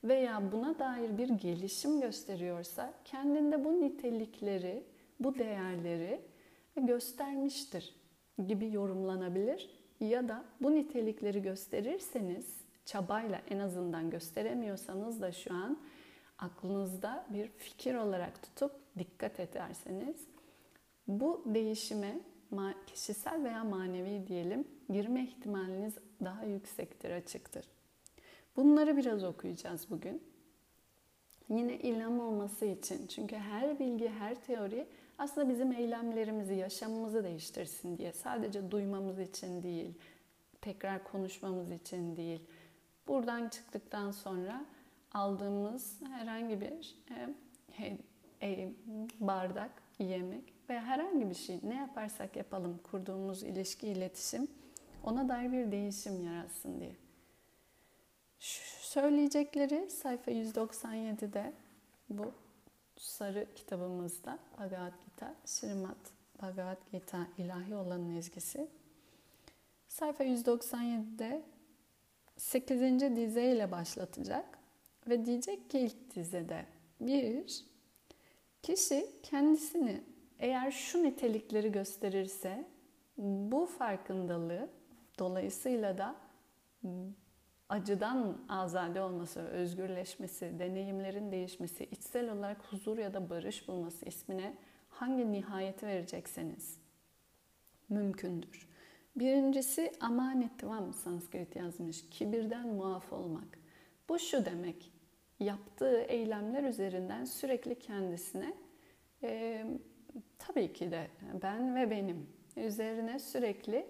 veya 0.04 0.52
buna 0.52 0.80
dair 0.80 1.18
bir 1.18 1.30
gelişim 1.30 2.02
gösteriyorsa 2.02 2.94
kendinde 3.06 3.66
bu 3.66 3.82
nitelikleri, 3.82 4.84
bu 5.20 5.36
değerleri 5.36 6.22
göstermiştir 6.78 7.96
gibi 8.48 8.72
yorumlanabilir 8.72 9.70
ya 10.00 10.28
da 10.28 10.44
bu 10.62 10.76
nitelikleri 10.76 11.42
gösterirseniz 11.42 12.58
çabayla 12.86 13.42
en 13.50 13.60
azından 13.60 14.10
gösteremiyorsanız 14.10 15.22
da 15.22 15.32
şu 15.32 15.54
an 15.54 15.78
aklınızda 16.40 17.26
bir 17.30 17.48
fikir 17.48 17.96
olarak 17.96 18.44
tutup 18.44 18.72
dikkat 18.98 19.40
ederseniz 19.40 20.16
bu 21.08 21.44
değişime 21.46 22.20
kişisel 22.88 23.44
veya 23.44 23.64
manevi 23.64 24.28
diyelim 24.28 24.68
girme 24.90 25.24
ihtimaliniz 25.24 25.94
daha 26.24 26.46
yüksektir, 26.46 27.12
açıktır. 27.12 27.66
Bunları 28.56 28.98
biraz 28.98 29.24
okuyacağız 29.24 29.88
bugün. 29.90 30.24
Yine 31.50 31.76
ilham 31.76 32.20
olması 32.20 32.66
için. 32.66 33.08
Çünkü 33.08 33.36
her 33.36 33.80
bilgi, 33.80 34.10
her 34.10 34.36
teori 34.36 34.88
aslında 35.18 35.50
bizim 35.50 35.72
eylemlerimizi, 35.72 36.56
yaşamımızı 36.56 37.24
değiştirsin 37.24 37.98
diye. 37.98 38.14
Sadece 38.14 38.72
duymamız 38.72 39.20
için 39.20 39.64
değil, 39.64 39.94
tekrar 40.62 41.04
konuşmamız 41.04 41.72
için 41.72 42.16
değil. 42.16 42.42
Buradan 43.08 43.50
çıktıktan 43.50 44.12
sonra 44.12 44.66
aldığımız 45.14 46.02
herhangi 46.02 46.62
bir 46.62 46.96
e, 47.80 47.98
e, 48.42 48.70
bardak, 49.20 49.72
yemek 50.00 50.54
veya 50.70 50.84
herhangi 50.84 51.30
bir 51.30 51.36
şey 51.36 51.60
ne 51.64 51.76
yaparsak 51.76 52.36
yapalım 52.36 52.80
kurduğumuz 52.84 53.44
ilişki, 53.44 53.88
iletişim 53.88 54.48
ona 55.04 55.30
dair 55.30 55.52
bir 55.52 55.72
değişim 55.72 56.24
yaratsın 56.24 56.80
diye. 56.80 56.96
Şu 58.40 58.86
söyleyecekleri 58.88 59.90
sayfa 59.90 60.32
197'de 60.32 61.54
bu 62.10 62.32
sarı 62.98 63.48
kitabımızda 63.56 64.40
Bhagavad 64.58 64.94
Gita, 65.06 65.36
Srimad 65.46 66.06
Bhagavad 66.42 66.78
Gita 66.92 67.28
ilahi 67.38 67.76
olanın 67.76 68.16
ezgisi. 68.16 68.68
Sayfa 69.88 70.24
197'de 70.24 71.42
8. 72.38 73.16
dize 73.16 73.52
ile 73.52 73.72
başlatacak 73.72 74.59
ve 75.10 75.26
diyecek 75.26 75.70
ki 75.70 75.80
ilk 75.80 76.16
dizede 76.16 76.66
bir 77.02 77.66
kişi 78.64 79.06
kendisini 79.24 80.02
eğer 80.40 80.72
şu 80.72 81.04
nitelikleri 81.04 81.72
gösterirse 81.72 82.66
bu 83.18 83.66
farkındalığı 83.66 84.70
dolayısıyla 85.20 85.98
da 85.98 86.16
acıdan 87.70 88.38
azade 88.50 89.02
olması, 89.02 89.40
özgürleşmesi, 89.40 90.60
deneyimlerin 90.60 91.32
değişmesi, 91.32 91.84
içsel 91.84 92.32
olarak 92.32 92.64
huzur 92.72 92.98
ya 92.98 93.14
da 93.14 93.30
barış 93.30 93.68
bulması 93.68 94.06
ismine 94.06 94.54
hangi 94.90 95.32
nihayeti 95.32 95.88
verecekseniz 95.88 96.78
mümkündür. 97.90 98.70
Birincisi 99.16 99.92
amanetvam 100.00 100.94
Sanskrit 100.94 101.56
yazmış. 101.56 102.10
Kibirden 102.10 102.68
muaf 102.68 103.14
olmak. 103.14 103.60
Bu 104.10 104.20
şu 104.20 104.46
demek. 104.46 104.99
Yaptığı 105.40 106.02
eylemler 106.02 106.64
üzerinden 106.64 107.26
sürekli 107.26 107.80
kendisine 107.80 108.54
e, 109.24 109.66
tabii 110.38 110.74
ki 110.74 110.92
de 110.92 111.08
ben 111.42 111.76
ve 111.76 111.92
benim 111.92 112.30
üzerine 112.56 113.20
sürekli 113.20 113.86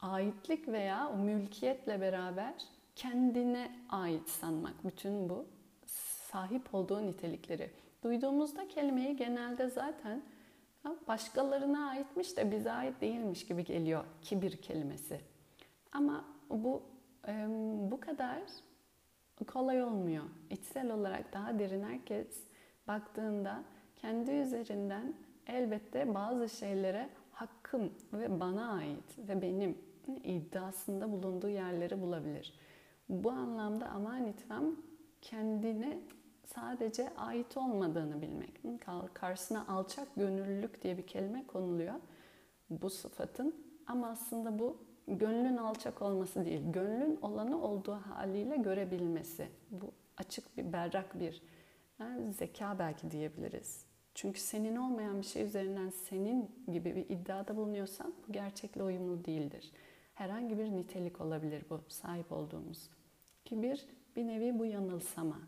aitlik 0.00 0.68
veya 0.68 1.10
o 1.14 1.16
mülkiyetle 1.16 2.00
beraber 2.00 2.54
kendine 2.96 3.72
ait 3.88 4.28
sanmak. 4.28 4.84
Bütün 4.84 5.28
bu 5.28 5.46
sahip 6.32 6.74
olduğu 6.74 7.06
nitelikleri. 7.06 7.70
Duyduğumuzda 8.04 8.68
kelimeyi 8.68 9.16
genelde 9.16 9.68
zaten 9.68 10.22
başkalarına 11.08 11.88
aitmiş 11.88 12.36
de 12.36 12.52
bize 12.52 12.72
ait 12.72 13.00
değilmiş 13.00 13.46
gibi 13.46 13.64
geliyor 13.64 14.04
kibir 14.22 14.56
kelimesi. 14.56 15.20
Ama 15.92 16.24
bu 16.50 16.82
bu 17.90 18.00
kadar 18.00 18.42
kolay 19.44 19.82
olmuyor. 19.82 20.24
İçsel 20.50 20.90
olarak 20.90 21.32
daha 21.32 21.58
derin 21.58 21.82
herkes 21.82 22.26
baktığında 22.88 23.62
kendi 23.96 24.30
üzerinden 24.30 25.14
elbette 25.46 26.14
bazı 26.14 26.48
şeylere 26.48 27.08
hakkım 27.32 27.92
ve 28.12 28.40
bana 28.40 28.72
ait 28.72 29.18
ve 29.18 29.42
benim 29.42 29.78
iddiasında 30.24 31.12
bulunduğu 31.12 31.48
yerleri 31.48 32.00
bulabilir. 32.00 32.54
Bu 33.08 33.30
anlamda 33.30 33.88
aman 33.88 34.26
lütfen 34.26 34.76
kendine 35.20 35.98
sadece 36.44 37.16
ait 37.16 37.56
olmadığını 37.56 38.22
bilmek. 38.22 38.60
Karşısına 39.14 39.66
alçak 39.68 40.08
gönüllülük 40.16 40.82
diye 40.82 40.98
bir 40.98 41.06
kelime 41.06 41.46
konuluyor 41.46 41.94
bu 42.70 42.90
sıfatın. 42.90 43.54
Ama 43.86 44.08
aslında 44.08 44.58
bu 44.58 44.76
gönlün 45.08 45.56
alçak 45.56 46.02
olması 46.02 46.44
değil, 46.44 46.60
gönlün 46.72 47.18
olanı 47.22 47.62
olduğu 47.62 47.94
haliyle 47.94 48.56
görebilmesi. 48.56 49.48
Bu 49.70 49.90
açık 50.16 50.56
bir, 50.56 50.72
berrak 50.72 51.20
bir 51.20 51.42
yani 51.98 52.32
zeka 52.32 52.78
belki 52.78 53.10
diyebiliriz. 53.10 53.86
Çünkü 54.14 54.40
senin 54.40 54.76
olmayan 54.76 55.20
bir 55.20 55.26
şey 55.26 55.42
üzerinden 55.42 55.90
senin 55.90 56.50
gibi 56.72 56.96
bir 56.96 57.08
iddiada 57.08 57.56
bulunuyorsan 57.56 58.14
bu 58.28 58.32
gerçekle 58.32 58.82
uyumlu 58.82 59.24
değildir. 59.24 59.72
Herhangi 60.14 60.58
bir 60.58 60.64
nitelik 60.64 61.20
olabilir 61.20 61.64
bu 61.70 61.80
sahip 61.88 62.32
olduğumuz. 62.32 62.90
Kibir 63.44 63.86
bir 64.16 64.26
nevi 64.26 64.58
bu 64.58 64.64
yanılsama. 64.64 65.40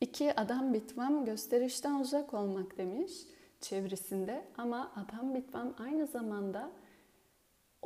İki, 0.00 0.40
adam 0.40 0.74
bitmem 0.74 1.24
gösterişten 1.24 2.00
uzak 2.00 2.34
olmak 2.34 2.78
demiş 2.78 3.12
çevresinde 3.60 4.44
ama 4.58 4.92
adam 4.96 5.34
bitmem 5.34 5.74
aynı 5.78 6.06
zamanda 6.06 6.70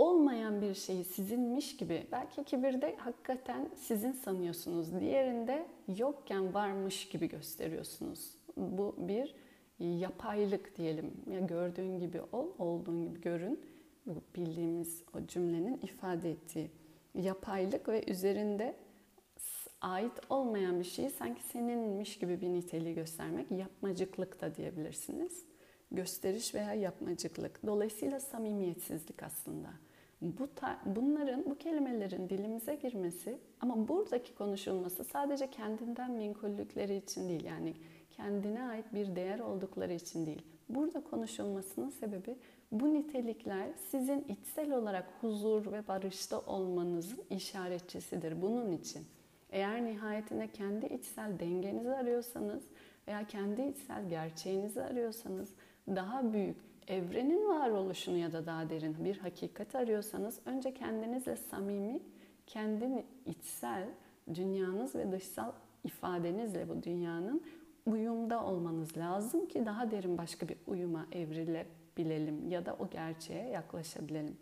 olmayan 0.01 0.63
bir 0.63 0.75
şeyi 0.75 1.05
sizinmiş 1.05 1.77
gibi 1.77 2.07
belki 2.13 2.45
kibirde 2.45 2.97
hakikaten 2.97 3.69
sizin 3.77 4.13
sanıyorsunuz. 4.13 5.01
Diğerinde 5.01 5.67
yokken 5.97 6.55
varmış 6.55 7.09
gibi 7.09 7.29
gösteriyorsunuz. 7.29 8.35
Bu 8.57 8.95
bir 8.99 9.35
yapaylık 9.79 10.77
diyelim. 10.77 11.13
Ya 11.33 11.41
gördüğün 11.41 11.99
gibi 11.99 12.21
ol, 12.33 12.49
olduğun 12.59 13.03
gibi 13.03 13.21
görün. 13.21 13.61
Bu 14.07 14.23
bildiğimiz 14.37 15.03
o 15.15 15.27
cümlenin 15.27 15.81
ifade 15.83 16.31
ettiği 16.31 16.71
yapaylık 17.15 17.89
ve 17.89 18.05
üzerinde 18.11 18.77
ait 19.81 20.13
olmayan 20.31 20.81
bir 20.81 20.85
şeyi 20.85 21.11
sanki 21.11 21.43
seninmiş 21.43 22.19
gibi 22.19 22.41
bir 22.41 22.49
niteliği 22.49 22.95
göstermek 22.95 23.51
yapmacıklık 23.51 24.41
da 24.41 24.55
diyebilirsiniz. 24.55 25.45
Gösteriş 25.91 26.55
veya 26.55 26.75
yapmacıklık. 26.75 27.67
Dolayısıyla 27.67 28.21
samimiyetsizlik 28.21 29.23
aslında. 29.23 29.69
Bu 30.23 30.49
bunların, 30.87 31.45
bu 31.47 31.59
kelimelerin 31.59 32.29
dilimize 32.29 32.75
girmesi 32.75 33.39
ama 33.61 33.89
buradaki 33.89 34.35
konuşulması 34.35 35.05
sadece 35.05 35.51
kendinden 35.51 36.11
minkullükleri 36.11 36.97
için 36.97 37.29
değil. 37.29 37.45
Yani 37.45 37.75
kendine 38.11 38.63
ait 38.63 38.95
bir 38.95 39.17
değer 39.17 39.39
oldukları 39.39 39.93
için 39.93 40.27
değil. 40.27 40.43
Burada 40.69 41.05
konuşulmasının 41.05 41.91
sebebi 41.91 42.37
bu 42.73 42.95
nitelikler 42.95 43.69
sizin 43.91 44.25
içsel 44.29 44.73
olarak 44.73 45.07
huzur 45.21 45.73
ve 45.73 45.89
barışta 45.89 46.41
olmanızın 46.41 47.25
işaretçisidir. 47.31 48.43
Bunun 48.43 48.73
için 48.73 49.03
eğer 49.51 49.85
nihayetinde 49.85 50.49
kendi 50.53 50.87
içsel 50.87 51.39
dengenizi 51.39 51.91
arıyorsanız 51.91 52.63
veya 53.09 53.27
kendi 53.27 53.63
içsel 53.63 54.09
gerçeğinizi 54.09 54.83
arıyorsanız 54.83 55.55
daha 55.89 56.33
büyük 56.33 56.57
evrenin 56.89 57.49
varoluşunu 57.49 58.17
ya 58.17 58.33
da 58.33 58.47
daha 58.47 58.71
derin 58.71 59.05
bir 59.05 59.19
hakikat 59.19 59.75
arıyorsanız 59.75 60.41
önce 60.47 60.75
kendinizle 60.75 61.37
samimi, 61.37 62.01
kendi 62.47 63.05
içsel 63.27 63.89
dünyanız 64.35 64.95
ve 64.95 65.13
dışsal 65.13 65.53
ifadenizle 65.85 66.69
bu 66.69 66.83
dünyanın 66.83 67.43
uyumda 67.87 68.45
olmanız 68.45 68.97
lazım 68.97 69.47
ki 69.47 69.67
daha 69.67 69.91
derin 69.91 70.19
başka 70.19 70.49
bir 70.49 70.57
uyuma 70.67 71.07
evrilebilelim 71.13 72.49
ya 72.49 72.67
da 72.67 72.77
o 72.79 72.91
gerçeğe 72.91 73.49
yaklaşabilelim. 73.49 74.37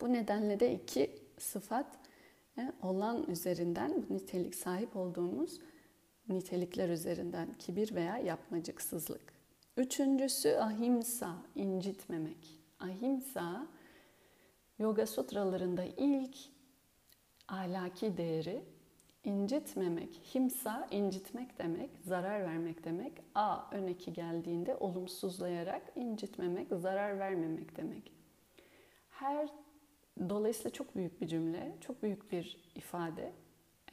Bu 0.00 0.12
nedenle 0.12 0.60
de 0.60 0.74
iki 0.74 1.10
sıfat 1.38 1.86
e, 2.58 2.72
olan 2.82 3.24
üzerinden 3.30 4.04
bu 4.08 4.14
nitelik 4.14 4.54
sahip 4.54 4.96
olduğumuz 4.96 5.60
nitelikler 6.28 6.88
üzerinden 6.88 7.52
kibir 7.52 7.94
veya 7.94 8.18
yapmacıksızlık. 8.18 9.33
Üçüncüsü 9.76 10.56
ahimsa, 10.56 11.36
incitmemek. 11.54 12.60
Ahimsa, 12.80 13.66
yoga 14.78 15.06
sutralarında 15.06 15.84
ilk 15.84 16.36
ahlaki 17.48 18.16
değeri 18.16 18.64
incitmemek. 19.24 20.20
Himsa, 20.34 20.88
incitmek 20.90 21.58
demek, 21.58 21.90
zarar 22.04 22.44
vermek 22.44 22.84
demek. 22.84 23.12
A 23.34 23.70
öneki 23.72 24.12
geldiğinde 24.12 24.76
olumsuzlayarak 24.76 25.82
incitmemek, 25.96 26.68
zarar 26.68 27.18
vermemek 27.18 27.76
demek. 27.76 28.12
Her 29.10 29.48
Dolayısıyla 30.28 30.70
çok 30.70 30.96
büyük 30.96 31.20
bir 31.20 31.26
cümle, 31.26 31.76
çok 31.80 32.02
büyük 32.02 32.32
bir 32.32 32.56
ifade. 32.74 33.32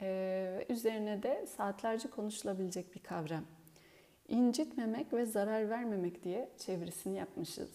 Ee, 0.00 0.66
üzerine 0.68 1.22
de 1.22 1.46
saatlerce 1.46 2.10
konuşulabilecek 2.10 2.94
bir 2.94 3.00
kavram. 3.00 3.44
İncitmemek 4.32 5.12
ve 5.12 5.26
zarar 5.26 5.70
vermemek 5.70 6.24
diye 6.24 6.48
çevirisini 6.58 7.16
yapmışız. 7.16 7.70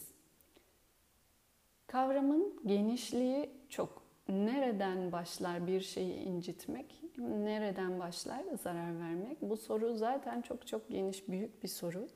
Kavramın 1.87 2.61
genişliği 2.65 3.49
çok. 3.69 4.03
Nereden 4.29 5.11
başlar 5.11 5.67
bir 5.67 5.81
şeyi 5.81 6.15
incitmek? 6.15 7.01
Nereden 7.17 7.99
başlar 7.99 8.43
zarar 8.63 8.99
vermek? 8.99 9.41
Bu 9.41 9.57
soru 9.57 9.95
zaten 9.95 10.41
çok 10.41 10.67
çok 10.67 10.89
geniş, 10.89 11.27
büyük 11.27 11.63
bir 11.63 11.67
soru. 11.67 12.07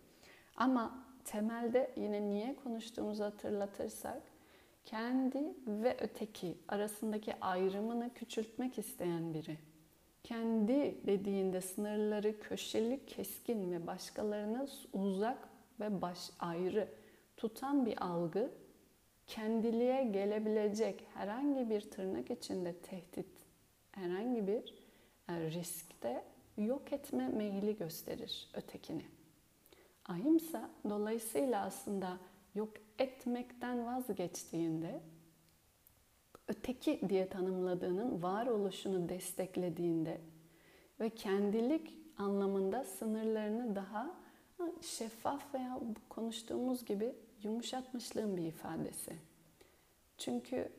Ama 0.55 1.05
temelde 1.25 1.91
yine 1.97 2.29
niye 2.29 2.55
konuştuğumuzu 2.63 3.23
hatırlatırsak 3.23 4.21
kendi 4.85 5.53
ve 5.67 5.97
öteki 5.99 6.57
arasındaki 6.67 7.39
ayrımını 7.41 8.13
küçültmek 8.13 8.77
isteyen 8.77 9.33
biri. 9.33 9.70
Kendi 10.23 10.97
dediğinde 11.05 11.61
sınırları 11.61 12.39
köşeli, 12.39 13.05
keskin 13.05 13.71
ve 13.71 13.87
başkalarına 13.87 14.67
uzak 14.93 15.49
ve 15.79 16.01
baş 16.01 16.29
ayrı 16.39 16.87
tutan 17.37 17.85
bir 17.85 18.05
algı 18.05 18.51
kendiliğe 19.27 20.03
gelebilecek 20.03 21.05
herhangi 21.13 21.69
bir 21.69 21.81
tırnak 21.81 22.31
içinde 22.31 22.73
tehdit, 22.73 23.45
herhangi 23.91 24.47
bir 24.47 24.73
e, 25.29 25.51
riskte 25.51 26.23
yok 26.57 26.93
etme 26.93 27.27
meyili 27.27 27.77
gösterir 27.77 28.49
ötekini. 28.53 29.05
Ahimsa 30.05 30.69
dolayısıyla 30.89 31.65
aslında 31.65 32.17
yok 32.55 32.73
etmekten 32.99 33.85
vazgeçtiğinde 33.85 35.01
öteki 36.51 37.09
diye 37.09 37.29
tanımladığının 37.29 38.23
varoluşunu 38.23 39.09
desteklediğinde 39.09 40.21
ve 40.99 41.09
kendilik 41.09 41.97
anlamında 42.17 42.83
sınırlarını 42.83 43.75
daha 43.75 44.15
şeffaf 44.81 45.53
veya 45.53 45.79
konuştuğumuz 46.09 46.85
gibi 46.85 47.15
yumuşatmışlığın 47.43 48.37
bir 48.37 48.45
ifadesi. 48.45 49.15
Çünkü 50.17 50.71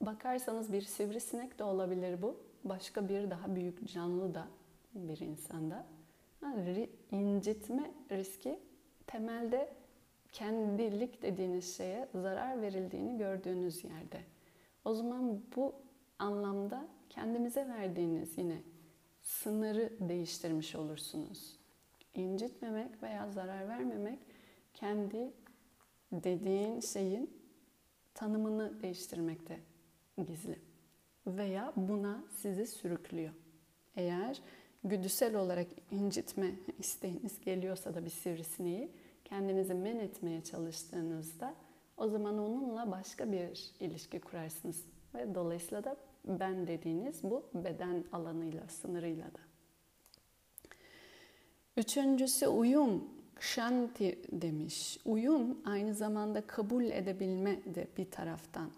bakarsanız 0.00 0.72
bir 0.72 0.82
sivrisinek 0.82 1.58
de 1.58 1.64
olabilir 1.64 2.22
bu. 2.22 2.40
Başka 2.64 3.08
bir 3.08 3.30
daha 3.30 3.56
büyük 3.56 3.88
canlı 3.88 4.34
da 4.34 4.46
bir 4.94 5.18
insanda. 5.18 5.86
İncitme 7.10 7.90
riski 8.10 8.58
temelde 9.06 9.72
kendilik 10.32 11.22
dediğiniz 11.22 11.76
şeye 11.76 12.08
zarar 12.14 12.62
verildiğini 12.62 13.18
gördüğünüz 13.18 13.84
yerde. 13.84 14.33
O 14.84 14.94
zaman 14.94 15.42
bu 15.56 15.74
anlamda 16.18 16.86
kendimize 17.10 17.68
verdiğiniz 17.68 18.38
yine 18.38 18.62
sınırı 19.22 19.92
değiştirmiş 20.00 20.74
olursunuz. 20.74 21.58
İncitmemek 22.14 23.02
veya 23.02 23.30
zarar 23.30 23.68
vermemek 23.68 24.18
kendi 24.74 25.32
dediğin 26.12 26.80
şeyin 26.80 27.30
tanımını 28.14 28.82
değiştirmekte 28.82 29.60
gizli 30.26 30.58
veya 31.26 31.72
buna 31.76 32.24
sizi 32.30 32.66
sürüklüyor. 32.66 33.32
Eğer 33.96 34.40
güdüsel 34.84 35.34
olarak 35.34 35.66
incitme 35.90 36.50
isteğiniz 36.78 37.40
geliyorsa 37.40 37.94
da 37.94 38.04
bir 38.04 38.10
sivrisineği 38.10 38.90
kendinizi 39.24 39.74
men 39.74 39.98
etmeye 39.98 40.44
çalıştığınızda 40.44 41.54
o 41.96 42.08
zaman 42.08 42.38
onunla 42.38 42.90
başka 42.90 43.32
bir 43.32 43.72
ilişki 43.80 44.20
kurarsınız. 44.20 44.84
Ve 45.14 45.34
dolayısıyla 45.34 45.84
da 45.84 45.96
ben 46.24 46.66
dediğiniz 46.66 47.24
bu 47.24 47.44
beden 47.54 48.04
alanıyla, 48.12 48.68
sınırıyla 48.68 49.24
da. 49.24 49.40
Üçüncüsü 51.76 52.46
uyum, 52.46 53.04
shanti 53.40 54.18
demiş. 54.32 54.98
Uyum 55.04 55.58
aynı 55.64 55.94
zamanda 55.94 56.46
kabul 56.46 56.84
edebilme 56.84 57.74
de 57.74 57.88
bir 57.96 58.10
taraftan. 58.10 58.70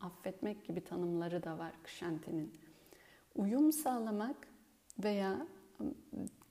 Affetmek 0.00 0.64
gibi 0.64 0.80
tanımları 0.80 1.42
da 1.42 1.58
var 1.58 1.72
shanti'nin. 1.86 2.52
Uyum 3.34 3.72
sağlamak 3.72 4.36
veya 4.98 5.46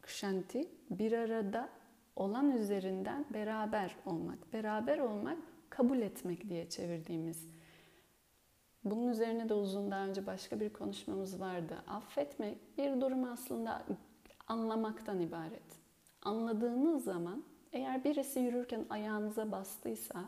shanti 0.06 0.70
bir 0.90 1.12
arada 1.12 1.70
olan 2.16 2.52
üzerinden 2.52 3.26
beraber 3.34 3.96
olmak. 4.06 4.54
Beraber 4.54 4.98
olmak 4.98 5.38
kabul 5.78 6.02
etmek 6.02 6.50
diye 6.50 6.70
çevirdiğimiz. 6.70 7.48
Bunun 8.84 9.08
üzerine 9.08 9.50
de 9.50 9.54
uzun 9.54 9.92
daha 9.92 10.08
önce 10.08 10.26
başka 10.26 10.60
bir 10.60 10.74
konuşmamız 10.74 11.40
vardı. 11.40 11.84
Affetmek 11.88 12.78
bir 12.78 13.02
durum 13.02 13.24
aslında 13.24 13.86
anlamaktan 14.48 15.22
ibaret. 15.22 15.64
Anladığınız 16.22 17.04
zaman 17.04 17.44
eğer 17.74 18.04
birisi 18.04 18.40
yürürken 18.40 18.86
ayağınıza 18.90 19.52
bastıysa 19.52 20.26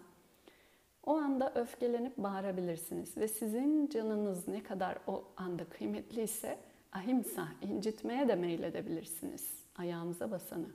o 1.05 1.17
anda 1.17 1.53
öfkelenip 1.55 2.17
bağırabilirsiniz 2.17 3.17
ve 3.17 3.27
sizin 3.27 3.87
canınız 3.87 4.47
ne 4.47 4.63
kadar 4.63 4.97
o 5.07 5.23
anda 5.37 5.65
kıymetliyse 5.65 6.57
ahimsa 6.91 7.47
incitmeye 7.61 8.27
de 8.27 8.35
meyledebilirsiniz 8.35 9.63
ayağınıza 9.75 10.31
basanı. 10.31 10.67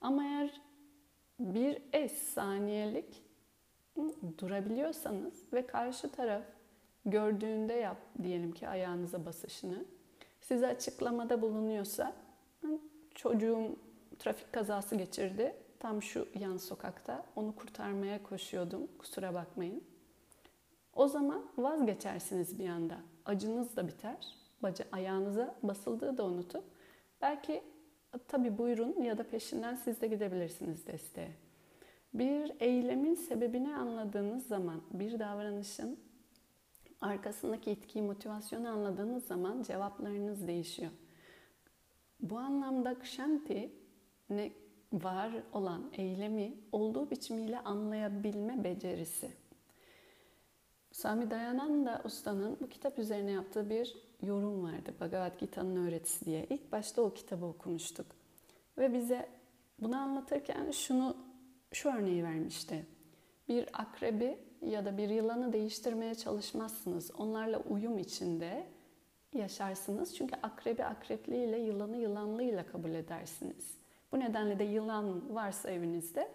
Ama 0.00 0.24
eğer 0.24 0.60
bir 1.40 1.82
es 1.92 2.12
saniyelik 2.12 3.29
durabiliyorsanız 4.38 5.52
ve 5.52 5.66
karşı 5.66 6.12
taraf 6.12 6.42
gördüğünde 7.04 7.72
yap 7.72 7.98
diyelim 8.22 8.52
ki 8.52 8.68
ayağınıza 8.68 9.26
basışını 9.26 9.84
size 10.40 10.66
açıklamada 10.66 11.42
bulunuyorsa 11.42 12.12
çocuğum 13.14 13.76
trafik 14.18 14.52
kazası 14.52 14.96
geçirdi 14.96 15.56
tam 15.80 16.02
şu 16.02 16.28
yan 16.34 16.56
sokakta 16.56 17.26
onu 17.36 17.56
kurtarmaya 17.56 18.22
koşuyordum 18.22 18.88
kusura 18.98 19.34
bakmayın. 19.34 19.84
O 20.94 21.08
zaman 21.08 21.50
vazgeçersiniz 21.58 22.58
bir 22.58 22.68
anda. 22.68 22.98
Acınız 23.24 23.76
da 23.76 23.88
biter. 23.88 24.36
Baca, 24.62 24.84
ayağınıza 24.92 25.54
basıldığı 25.62 26.18
da 26.18 26.24
unutup 26.24 26.64
belki 27.22 27.62
tabii 28.28 28.58
buyurun 28.58 29.02
ya 29.02 29.18
da 29.18 29.22
peşinden 29.22 29.74
siz 29.74 30.00
de 30.00 30.06
gidebilirsiniz 30.06 30.86
desteğe. 30.86 31.30
Bir 32.14 32.52
eylemin 32.60 33.14
sebebini 33.14 33.76
anladığınız 33.76 34.46
zaman, 34.46 34.80
bir 34.92 35.18
davranışın 35.18 35.98
arkasındaki 37.00 37.70
itkiyi, 37.70 38.02
motivasyonu 38.02 38.68
anladığınız 38.68 39.26
zaman 39.26 39.62
cevaplarınız 39.62 40.46
değişiyor. 40.46 40.90
Bu 42.20 42.38
anlamda 42.38 42.98
Kshanti 42.98 43.72
ne 44.30 44.52
var 44.92 45.32
olan 45.52 45.90
eylemi 45.92 46.54
olduğu 46.72 47.10
biçimiyle 47.10 47.60
anlayabilme 47.60 48.64
becerisi. 48.64 49.30
Sami 50.92 51.30
Dayananda 51.30 52.02
Usta'nın 52.04 52.56
bu 52.60 52.68
kitap 52.68 52.98
üzerine 52.98 53.30
yaptığı 53.30 53.70
bir 53.70 53.96
yorum 54.22 54.62
vardı. 54.62 54.94
Bhagavad 55.00 55.40
Gita'nın 55.40 55.86
öğretisi 55.86 56.24
diye. 56.24 56.46
İlk 56.50 56.72
başta 56.72 57.02
o 57.02 57.14
kitabı 57.14 57.46
okumuştuk. 57.46 58.06
Ve 58.78 58.92
bize 58.92 59.28
bunu 59.78 59.96
anlatırken 59.96 60.70
şunu 60.70 61.16
şu 61.72 61.88
örneği 61.88 62.24
vermişti. 62.24 62.86
Bir 63.48 63.68
akrebi 63.72 64.38
ya 64.62 64.84
da 64.84 64.96
bir 64.96 65.08
yılanı 65.08 65.52
değiştirmeye 65.52 66.14
çalışmazsınız. 66.14 67.10
Onlarla 67.18 67.58
uyum 67.58 67.98
içinde 67.98 68.66
yaşarsınız. 69.34 70.16
Çünkü 70.16 70.36
akrebi 70.42 70.84
akrepliyle, 70.84 71.58
yılanı 71.58 71.96
yılanlıyla 71.96 72.66
kabul 72.66 72.90
edersiniz. 72.90 73.74
Bu 74.12 74.20
nedenle 74.20 74.58
de 74.58 74.64
yılan 74.64 75.34
varsa 75.34 75.70
evinizde 75.70 76.28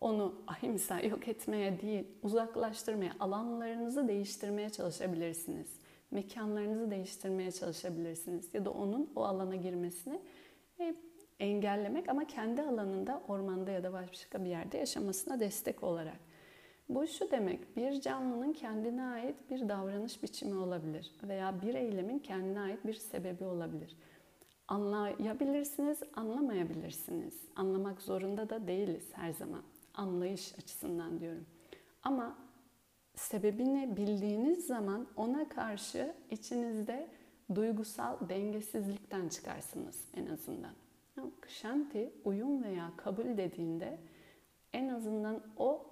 onu 0.00 0.34
ahimsa 0.46 1.00
yok 1.00 1.28
etmeye 1.28 1.80
değil, 1.80 2.04
uzaklaştırmaya, 2.22 3.12
alanlarınızı 3.20 4.08
değiştirmeye 4.08 4.70
çalışabilirsiniz. 4.70 5.68
Mekanlarınızı 6.10 6.90
değiştirmeye 6.90 7.52
çalışabilirsiniz. 7.52 8.54
Ya 8.54 8.64
da 8.64 8.70
onun 8.70 9.10
o 9.16 9.24
alana 9.24 9.56
girmesini 9.56 10.20
e, 10.80 10.94
engellemek 11.40 12.08
ama 12.08 12.26
kendi 12.26 12.62
alanında 12.62 13.22
ormanda 13.28 13.70
ya 13.70 13.82
da 13.82 13.92
başka 13.92 14.44
bir 14.44 14.50
yerde 14.50 14.78
yaşamasına 14.78 15.40
destek 15.40 15.82
olarak. 15.82 16.18
Bu 16.88 17.06
şu 17.06 17.30
demek, 17.30 17.76
bir 17.76 18.00
canlının 18.00 18.52
kendine 18.52 19.04
ait 19.04 19.50
bir 19.50 19.68
davranış 19.68 20.22
biçimi 20.22 20.54
olabilir 20.54 21.12
veya 21.22 21.62
bir 21.62 21.74
eylemin 21.74 22.18
kendine 22.18 22.60
ait 22.60 22.86
bir 22.86 22.94
sebebi 22.94 23.44
olabilir. 23.44 23.96
Anlayabilirsiniz, 24.68 26.02
anlamayabilirsiniz. 26.14 27.34
Anlamak 27.56 28.02
zorunda 28.02 28.50
da 28.50 28.66
değiliz 28.66 29.10
her 29.12 29.32
zaman. 29.32 29.62
Anlayış 29.94 30.54
açısından 30.58 31.20
diyorum. 31.20 31.46
Ama 32.02 32.38
sebebini 33.14 33.96
bildiğiniz 33.96 34.66
zaman 34.66 35.06
ona 35.16 35.48
karşı 35.48 36.14
içinizde 36.30 37.08
duygusal 37.54 38.28
dengesizlikten 38.28 39.28
çıkarsınız 39.28 40.04
en 40.16 40.26
azından. 40.26 40.74
Kshanti 41.40 42.12
uyum 42.24 42.62
veya 42.62 42.92
kabul 42.96 43.36
dediğinde 43.36 43.98
en 44.72 44.88
azından 44.88 45.42
o 45.56 45.86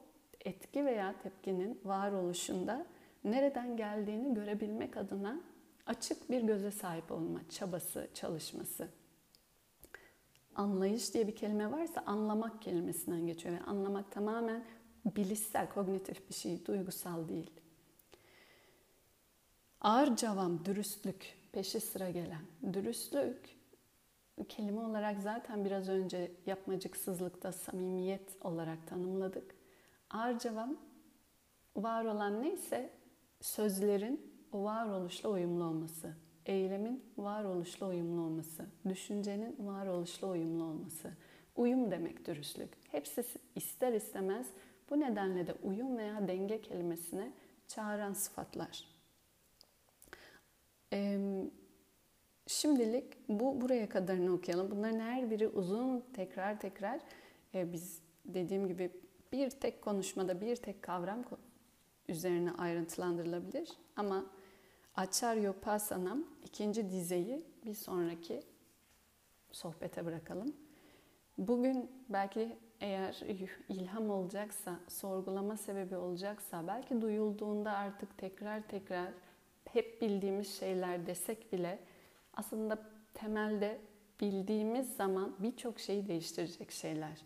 etki 0.45 0.85
veya 0.85 1.15
tepkinin 1.23 1.81
varoluşunda 1.85 2.87
nereden 3.25 3.77
geldiğini 3.77 4.35
görebilmek 4.35 4.97
adına 4.97 5.41
açık 5.87 6.31
bir 6.31 6.43
göze 6.43 6.71
sahip 6.71 7.13
olma 7.13 7.41
çabası, 7.49 8.09
çalışması. 8.15 8.89
Anlayış 10.55 11.15
diye 11.15 11.27
bir 11.27 11.37
kelime 11.37 11.73
varsa 11.73 12.03
anlamak 12.07 12.63
kelimesinden 12.63 13.27
geçiyor 13.27 13.55
ve 13.55 13.61
anlamak 13.61 14.13
tamamen 14.13 14.65
bilişsel, 15.17 15.69
kognitif 15.69 16.29
bir 16.29 16.35
şey, 16.35 16.67
duygusal 16.67 17.29
değil. 17.29 17.51
Ağır 19.81 20.17
cavam, 20.17 20.65
dürüstlük, 20.65 21.35
peşi 21.53 21.81
sıra 21.81 22.11
gelen. 22.11 22.73
Dürüstlük 22.73 23.56
kelime 24.45 24.81
olarak 24.81 25.21
zaten 25.21 25.65
biraz 25.65 25.89
önce 25.89 26.33
yapmacıksızlıkta 26.47 27.53
samimiyet 27.53 28.37
olarak 28.41 28.87
tanımladık. 28.87 29.55
Arcavam 30.11 30.77
var 31.77 32.05
olan 32.05 32.43
neyse 32.43 32.91
sözlerin 33.41 34.33
o 34.53 34.65
varoluşla 34.65 35.29
uyumlu 35.29 35.65
olması, 35.65 36.15
eylemin 36.47 37.05
varoluşla 37.19 37.89
uyumlu 37.89 38.21
olması, 38.21 38.67
düşüncenin 38.89 39.57
varoluşla 39.59 40.29
uyumlu 40.29 40.65
olması. 40.65 41.13
Uyum 41.57 41.91
demek 41.91 42.27
dürüstlük. 42.27 42.71
Hepsi 42.89 43.25
ister 43.55 43.93
istemez 43.93 44.47
bu 44.91 45.01
nedenle 45.01 45.47
de 45.47 45.55
uyum 45.63 45.97
veya 45.97 46.29
denge 46.29 46.61
kelimesine 46.63 47.33
çağıran 47.69 48.13
sıfatlar. 48.13 48.85
Ee, 50.93 51.21
Şimdilik 52.47 53.05
bu 53.29 53.61
buraya 53.61 53.89
kadarını 53.89 54.33
okuyalım. 54.33 54.71
Bunların 54.71 55.01
her 55.01 55.31
biri 55.31 55.49
uzun 55.49 56.05
tekrar 56.15 56.61
tekrar 56.61 57.01
e, 57.55 57.73
biz 57.73 58.01
dediğim 58.25 58.69
gibi 58.69 58.91
bir 59.33 59.51
tek 59.51 59.83
konuşmada 59.83 60.41
bir 60.41 60.57
tek 60.57 60.83
kavram 60.83 61.25
üzerine 62.09 62.53
ayrıntılandırılabilir. 62.53 63.69
Ama 63.97 64.27
Acharya 64.97 65.53
Pasanam 65.61 66.25
ikinci 66.45 66.91
dizeyi 66.91 67.45
bir 67.65 67.75
sonraki 67.75 68.43
sohbete 69.53 70.05
bırakalım. 70.05 70.57
Bugün 71.39 71.91
belki 72.09 72.57
eğer 72.81 73.23
ilham 73.69 74.11
olacaksa, 74.11 74.81
sorgulama 74.89 75.57
sebebi 75.57 75.97
olacaksa, 75.97 76.67
belki 76.67 77.03
duyulduğunda 77.03 77.73
artık 77.73 78.19
tekrar 78.19 78.69
tekrar 78.69 79.09
hep 79.65 80.03
bildiğimiz 80.03 80.59
şeyler 80.59 81.07
desek 81.07 81.53
bile 81.53 81.79
aslında 82.37 82.79
temelde 83.15 83.81
bildiğimiz 84.21 84.97
zaman 84.97 85.37
birçok 85.39 85.81
şeyi 85.81 86.09
değiştirecek 86.09 86.71
şeyler. 86.71 87.23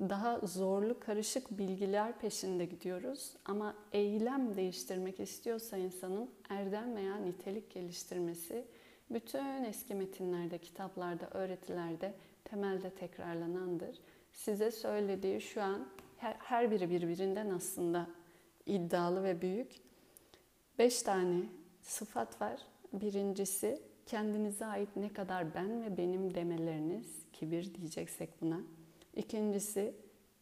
Daha 0.00 0.38
zorlu, 0.38 1.00
karışık 1.00 1.58
bilgiler 1.58 2.18
peşinde 2.18 2.64
gidiyoruz 2.64 3.32
ama 3.44 3.74
eylem 3.92 4.56
değiştirmek 4.56 5.20
istiyorsa 5.20 5.76
insanın 5.76 6.30
erdem 6.48 6.96
veya 6.96 7.16
nitelik 7.16 7.70
geliştirmesi 7.70 8.64
bütün 9.10 9.64
eski 9.64 9.94
metinlerde, 9.94 10.58
kitaplarda, 10.58 11.28
öğretilerde 11.30 12.14
temelde 12.44 12.90
tekrarlanandır. 12.90 13.98
Size 14.32 14.70
söylediği 14.70 15.40
şu 15.40 15.62
an 15.62 15.88
her 16.18 16.70
biri 16.70 16.90
birbirinden 16.90 17.50
aslında 17.50 18.06
iddialı 18.66 19.24
ve 19.24 19.42
büyük. 19.42 19.72
Beş 20.78 21.02
tane 21.02 21.42
sıfat 21.82 22.40
var. 22.40 22.60
Birincisi 22.92 23.82
kendinize 24.06 24.66
ait 24.66 24.96
ne 24.96 25.12
kadar 25.12 25.54
ben 25.54 25.82
ve 25.82 25.96
benim 25.96 26.34
demeleriniz, 26.34 27.06
kibir 27.32 27.74
diyeceksek 27.74 28.40
buna. 28.40 28.60
İkincisi 29.16 29.94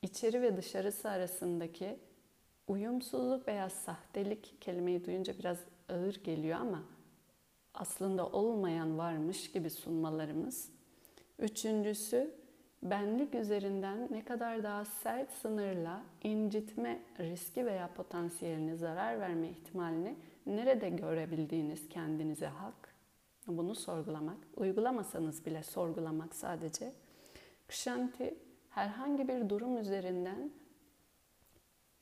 içeri 0.02 0.42
ve 0.42 0.56
dışarısı 0.56 1.10
arasındaki 1.10 1.98
uyumsuzluk 2.68 3.48
veya 3.48 3.70
sahtelik 3.70 4.62
kelimeyi 4.62 5.04
duyunca 5.04 5.38
biraz 5.38 5.58
ağır 5.88 6.14
geliyor 6.14 6.60
ama 6.60 6.82
aslında 7.74 8.26
olmayan 8.28 8.98
varmış 8.98 9.52
gibi 9.52 9.70
sunmalarımız. 9.70 10.68
Üçüncüsü 11.38 12.34
benlik 12.82 13.34
üzerinden 13.34 14.08
ne 14.10 14.24
kadar 14.24 14.62
daha 14.62 14.84
sert 14.84 15.30
sınırla 15.30 16.02
incitme 16.22 17.02
riski 17.18 17.66
veya 17.66 17.94
potansiyelini 17.94 18.76
zarar 18.76 19.20
verme 19.20 19.48
ihtimalini 19.48 20.16
nerede 20.46 20.88
görebildiğiniz 20.88 21.88
kendinize 21.88 22.46
hak. 22.46 22.91
Bunu 23.46 23.74
sorgulamak, 23.74 24.38
uygulamasanız 24.56 25.46
bile 25.46 25.62
sorgulamak 25.62 26.34
sadece. 26.34 26.92
Kshanti 27.68 28.38
herhangi 28.70 29.28
bir 29.28 29.48
durum 29.48 29.76
üzerinden 29.78 30.50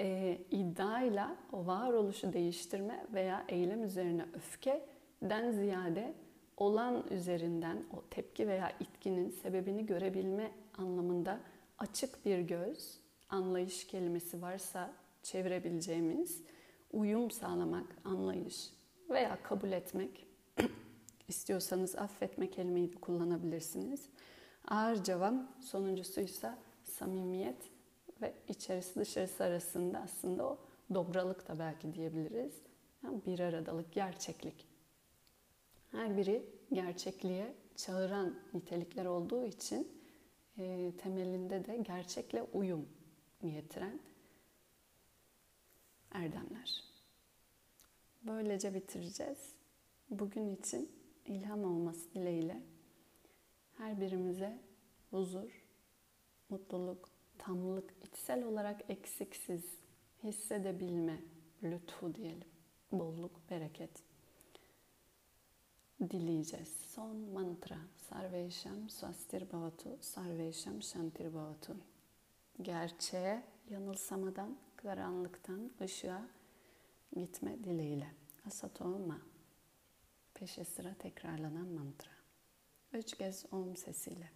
e, 0.00 0.38
iddiayla 0.50 1.36
varoluşu 1.52 2.32
değiştirme 2.32 3.06
veya 3.12 3.44
eylem 3.48 3.84
üzerine 3.84 4.26
öfkeden 4.34 5.50
ziyade 5.50 6.14
olan 6.56 7.04
üzerinden 7.10 7.84
o 7.96 8.04
tepki 8.10 8.48
veya 8.48 8.72
itkinin 8.80 9.28
sebebini 9.28 9.86
görebilme 9.86 10.50
anlamında 10.78 11.40
açık 11.78 12.24
bir 12.24 12.38
göz, 12.38 13.00
anlayış 13.28 13.86
kelimesi 13.86 14.42
varsa 14.42 14.92
çevirebileceğimiz 15.22 16.42
uyum 16.92 17.30
sağlamak, 17.30 17.96
anlayış 18.04 18.72
veya 19.10 19.42
kabul 19.42 19.72
etmek 19.72 20.29
istiyorsanız 21.30 21.96
affetme 21.96 22.50
kelimeyi 22.50 22.92
de 22.92 22.96
kullanabilirsiniz. 22.96 24.08
Ağır 24.68 25.04
cevam 25.04 25.52
sonuncusuysa 25.60 26.58
samimiyet 26.84 27.70
ve 28.22 28.34
içerisi 28.48 29.00
dışarısı 29.00 29.44
arasında 29.44 29.98
aslında 29.98 30.44
o 30.44 30.58
dobralık 30.94 31.48
da 31.48 31.58
belki 31.58 31.94
diyebiliriz. 31.94 32.52
Yani 33.04 33.24
bir 33.26 33.40
aradalık, 33.40 33.92
gerçeklik. 33.92 34.66
Her 35.90 36.16
biri 36.16 36.46
gerçekliğe 36.72 37.54
çağıran 37.76 38.38
nitelikler 38.54 39.04
olduğu 39.04 39.44
için 39.44 39.88
e, 40.58 40.92
temelinde 40.98 41.64
de 41.64 41.76
gerçekle 41.76 42.42
uyum 42.42 42.88
getiren 43.42 44.00
erdemler. 46.12 46.84
Böylece 48.22 48.74
bitireceğiz. 48.74 49.52
Bugün 50.10 50.56
için 50.56 50.90
ilham 51.30 51.64
olması 51.64 52.14
dileğiyle 52.14 52.62
her 53.78 54.00
birimize 54.00 54.58
huzur, 55.10 55.64
mutluluk, 56.48 57.08
tamlık, 57.38 57.94
içsel 58.04 58.44
olarak 58.44 58.90
eksiksiz 58.90 59.64
hissedebilme 60.22 61.22
lütfu 61.62 62.14
diyelim. 62.14 62.48
Bolluk, 62.92 63.50
bereket 63.50 63.90
dileyeceğiz. 66.00 66.68
Son 66.68 67.16
mantra. 67.16 67.76
Sarveşam 67.96 68.88
swastir 68.88 69.52
bhavatu, 69.52 69.98
sarveşam 70.00 70.82
shantir 70.82 71.34
bhavatu. 71.34 71.76
Gerçeğe, 72.62 73.42
yanılsamadan, 73.70 74.56
karanlıktan 74.76 75.70
ışığa 75.80 76.28
gitme 77.16 77.64
dileğiyle. 77.64 78.06
Asatoma. 78.46 79.29
Peşe 80.40 80.64
sıra 80.64 80.94
tekrarlanan 80.94 81.68
mantra. 81.68 82.10
Üç 82.92 83.14
kez 83.14 83.44
om 83.52 83.76
sesiyle. 83.76 84.30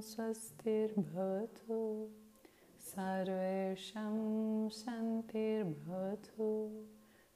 स्वस्तिर्भवतु 0.00 2.08
सर्वेषां 2.80 4.68
शान्तिर्भवतु। 4.68 6.84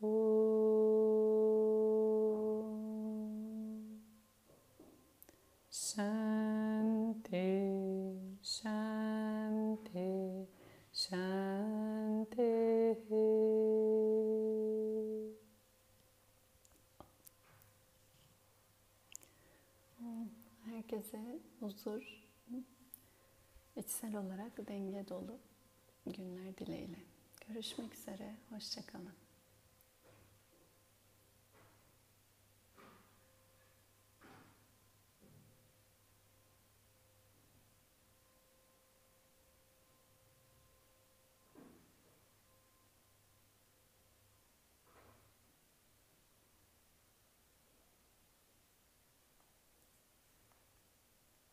Shanti, 0.05 0.54
Herkese 21.05 21.39
huzur, 21.61 22.25
içsel 23.77 24.17
olarak 24.17 24.69
denge 24.69 25.09
dolu 25.09 25.39
günler 26.07 26.59
dileğiyle. 26.59 26.99
Görüşmek 27.49 27.95
üzere, 27.95 28.37
hoşçakalın. 28.51 29.24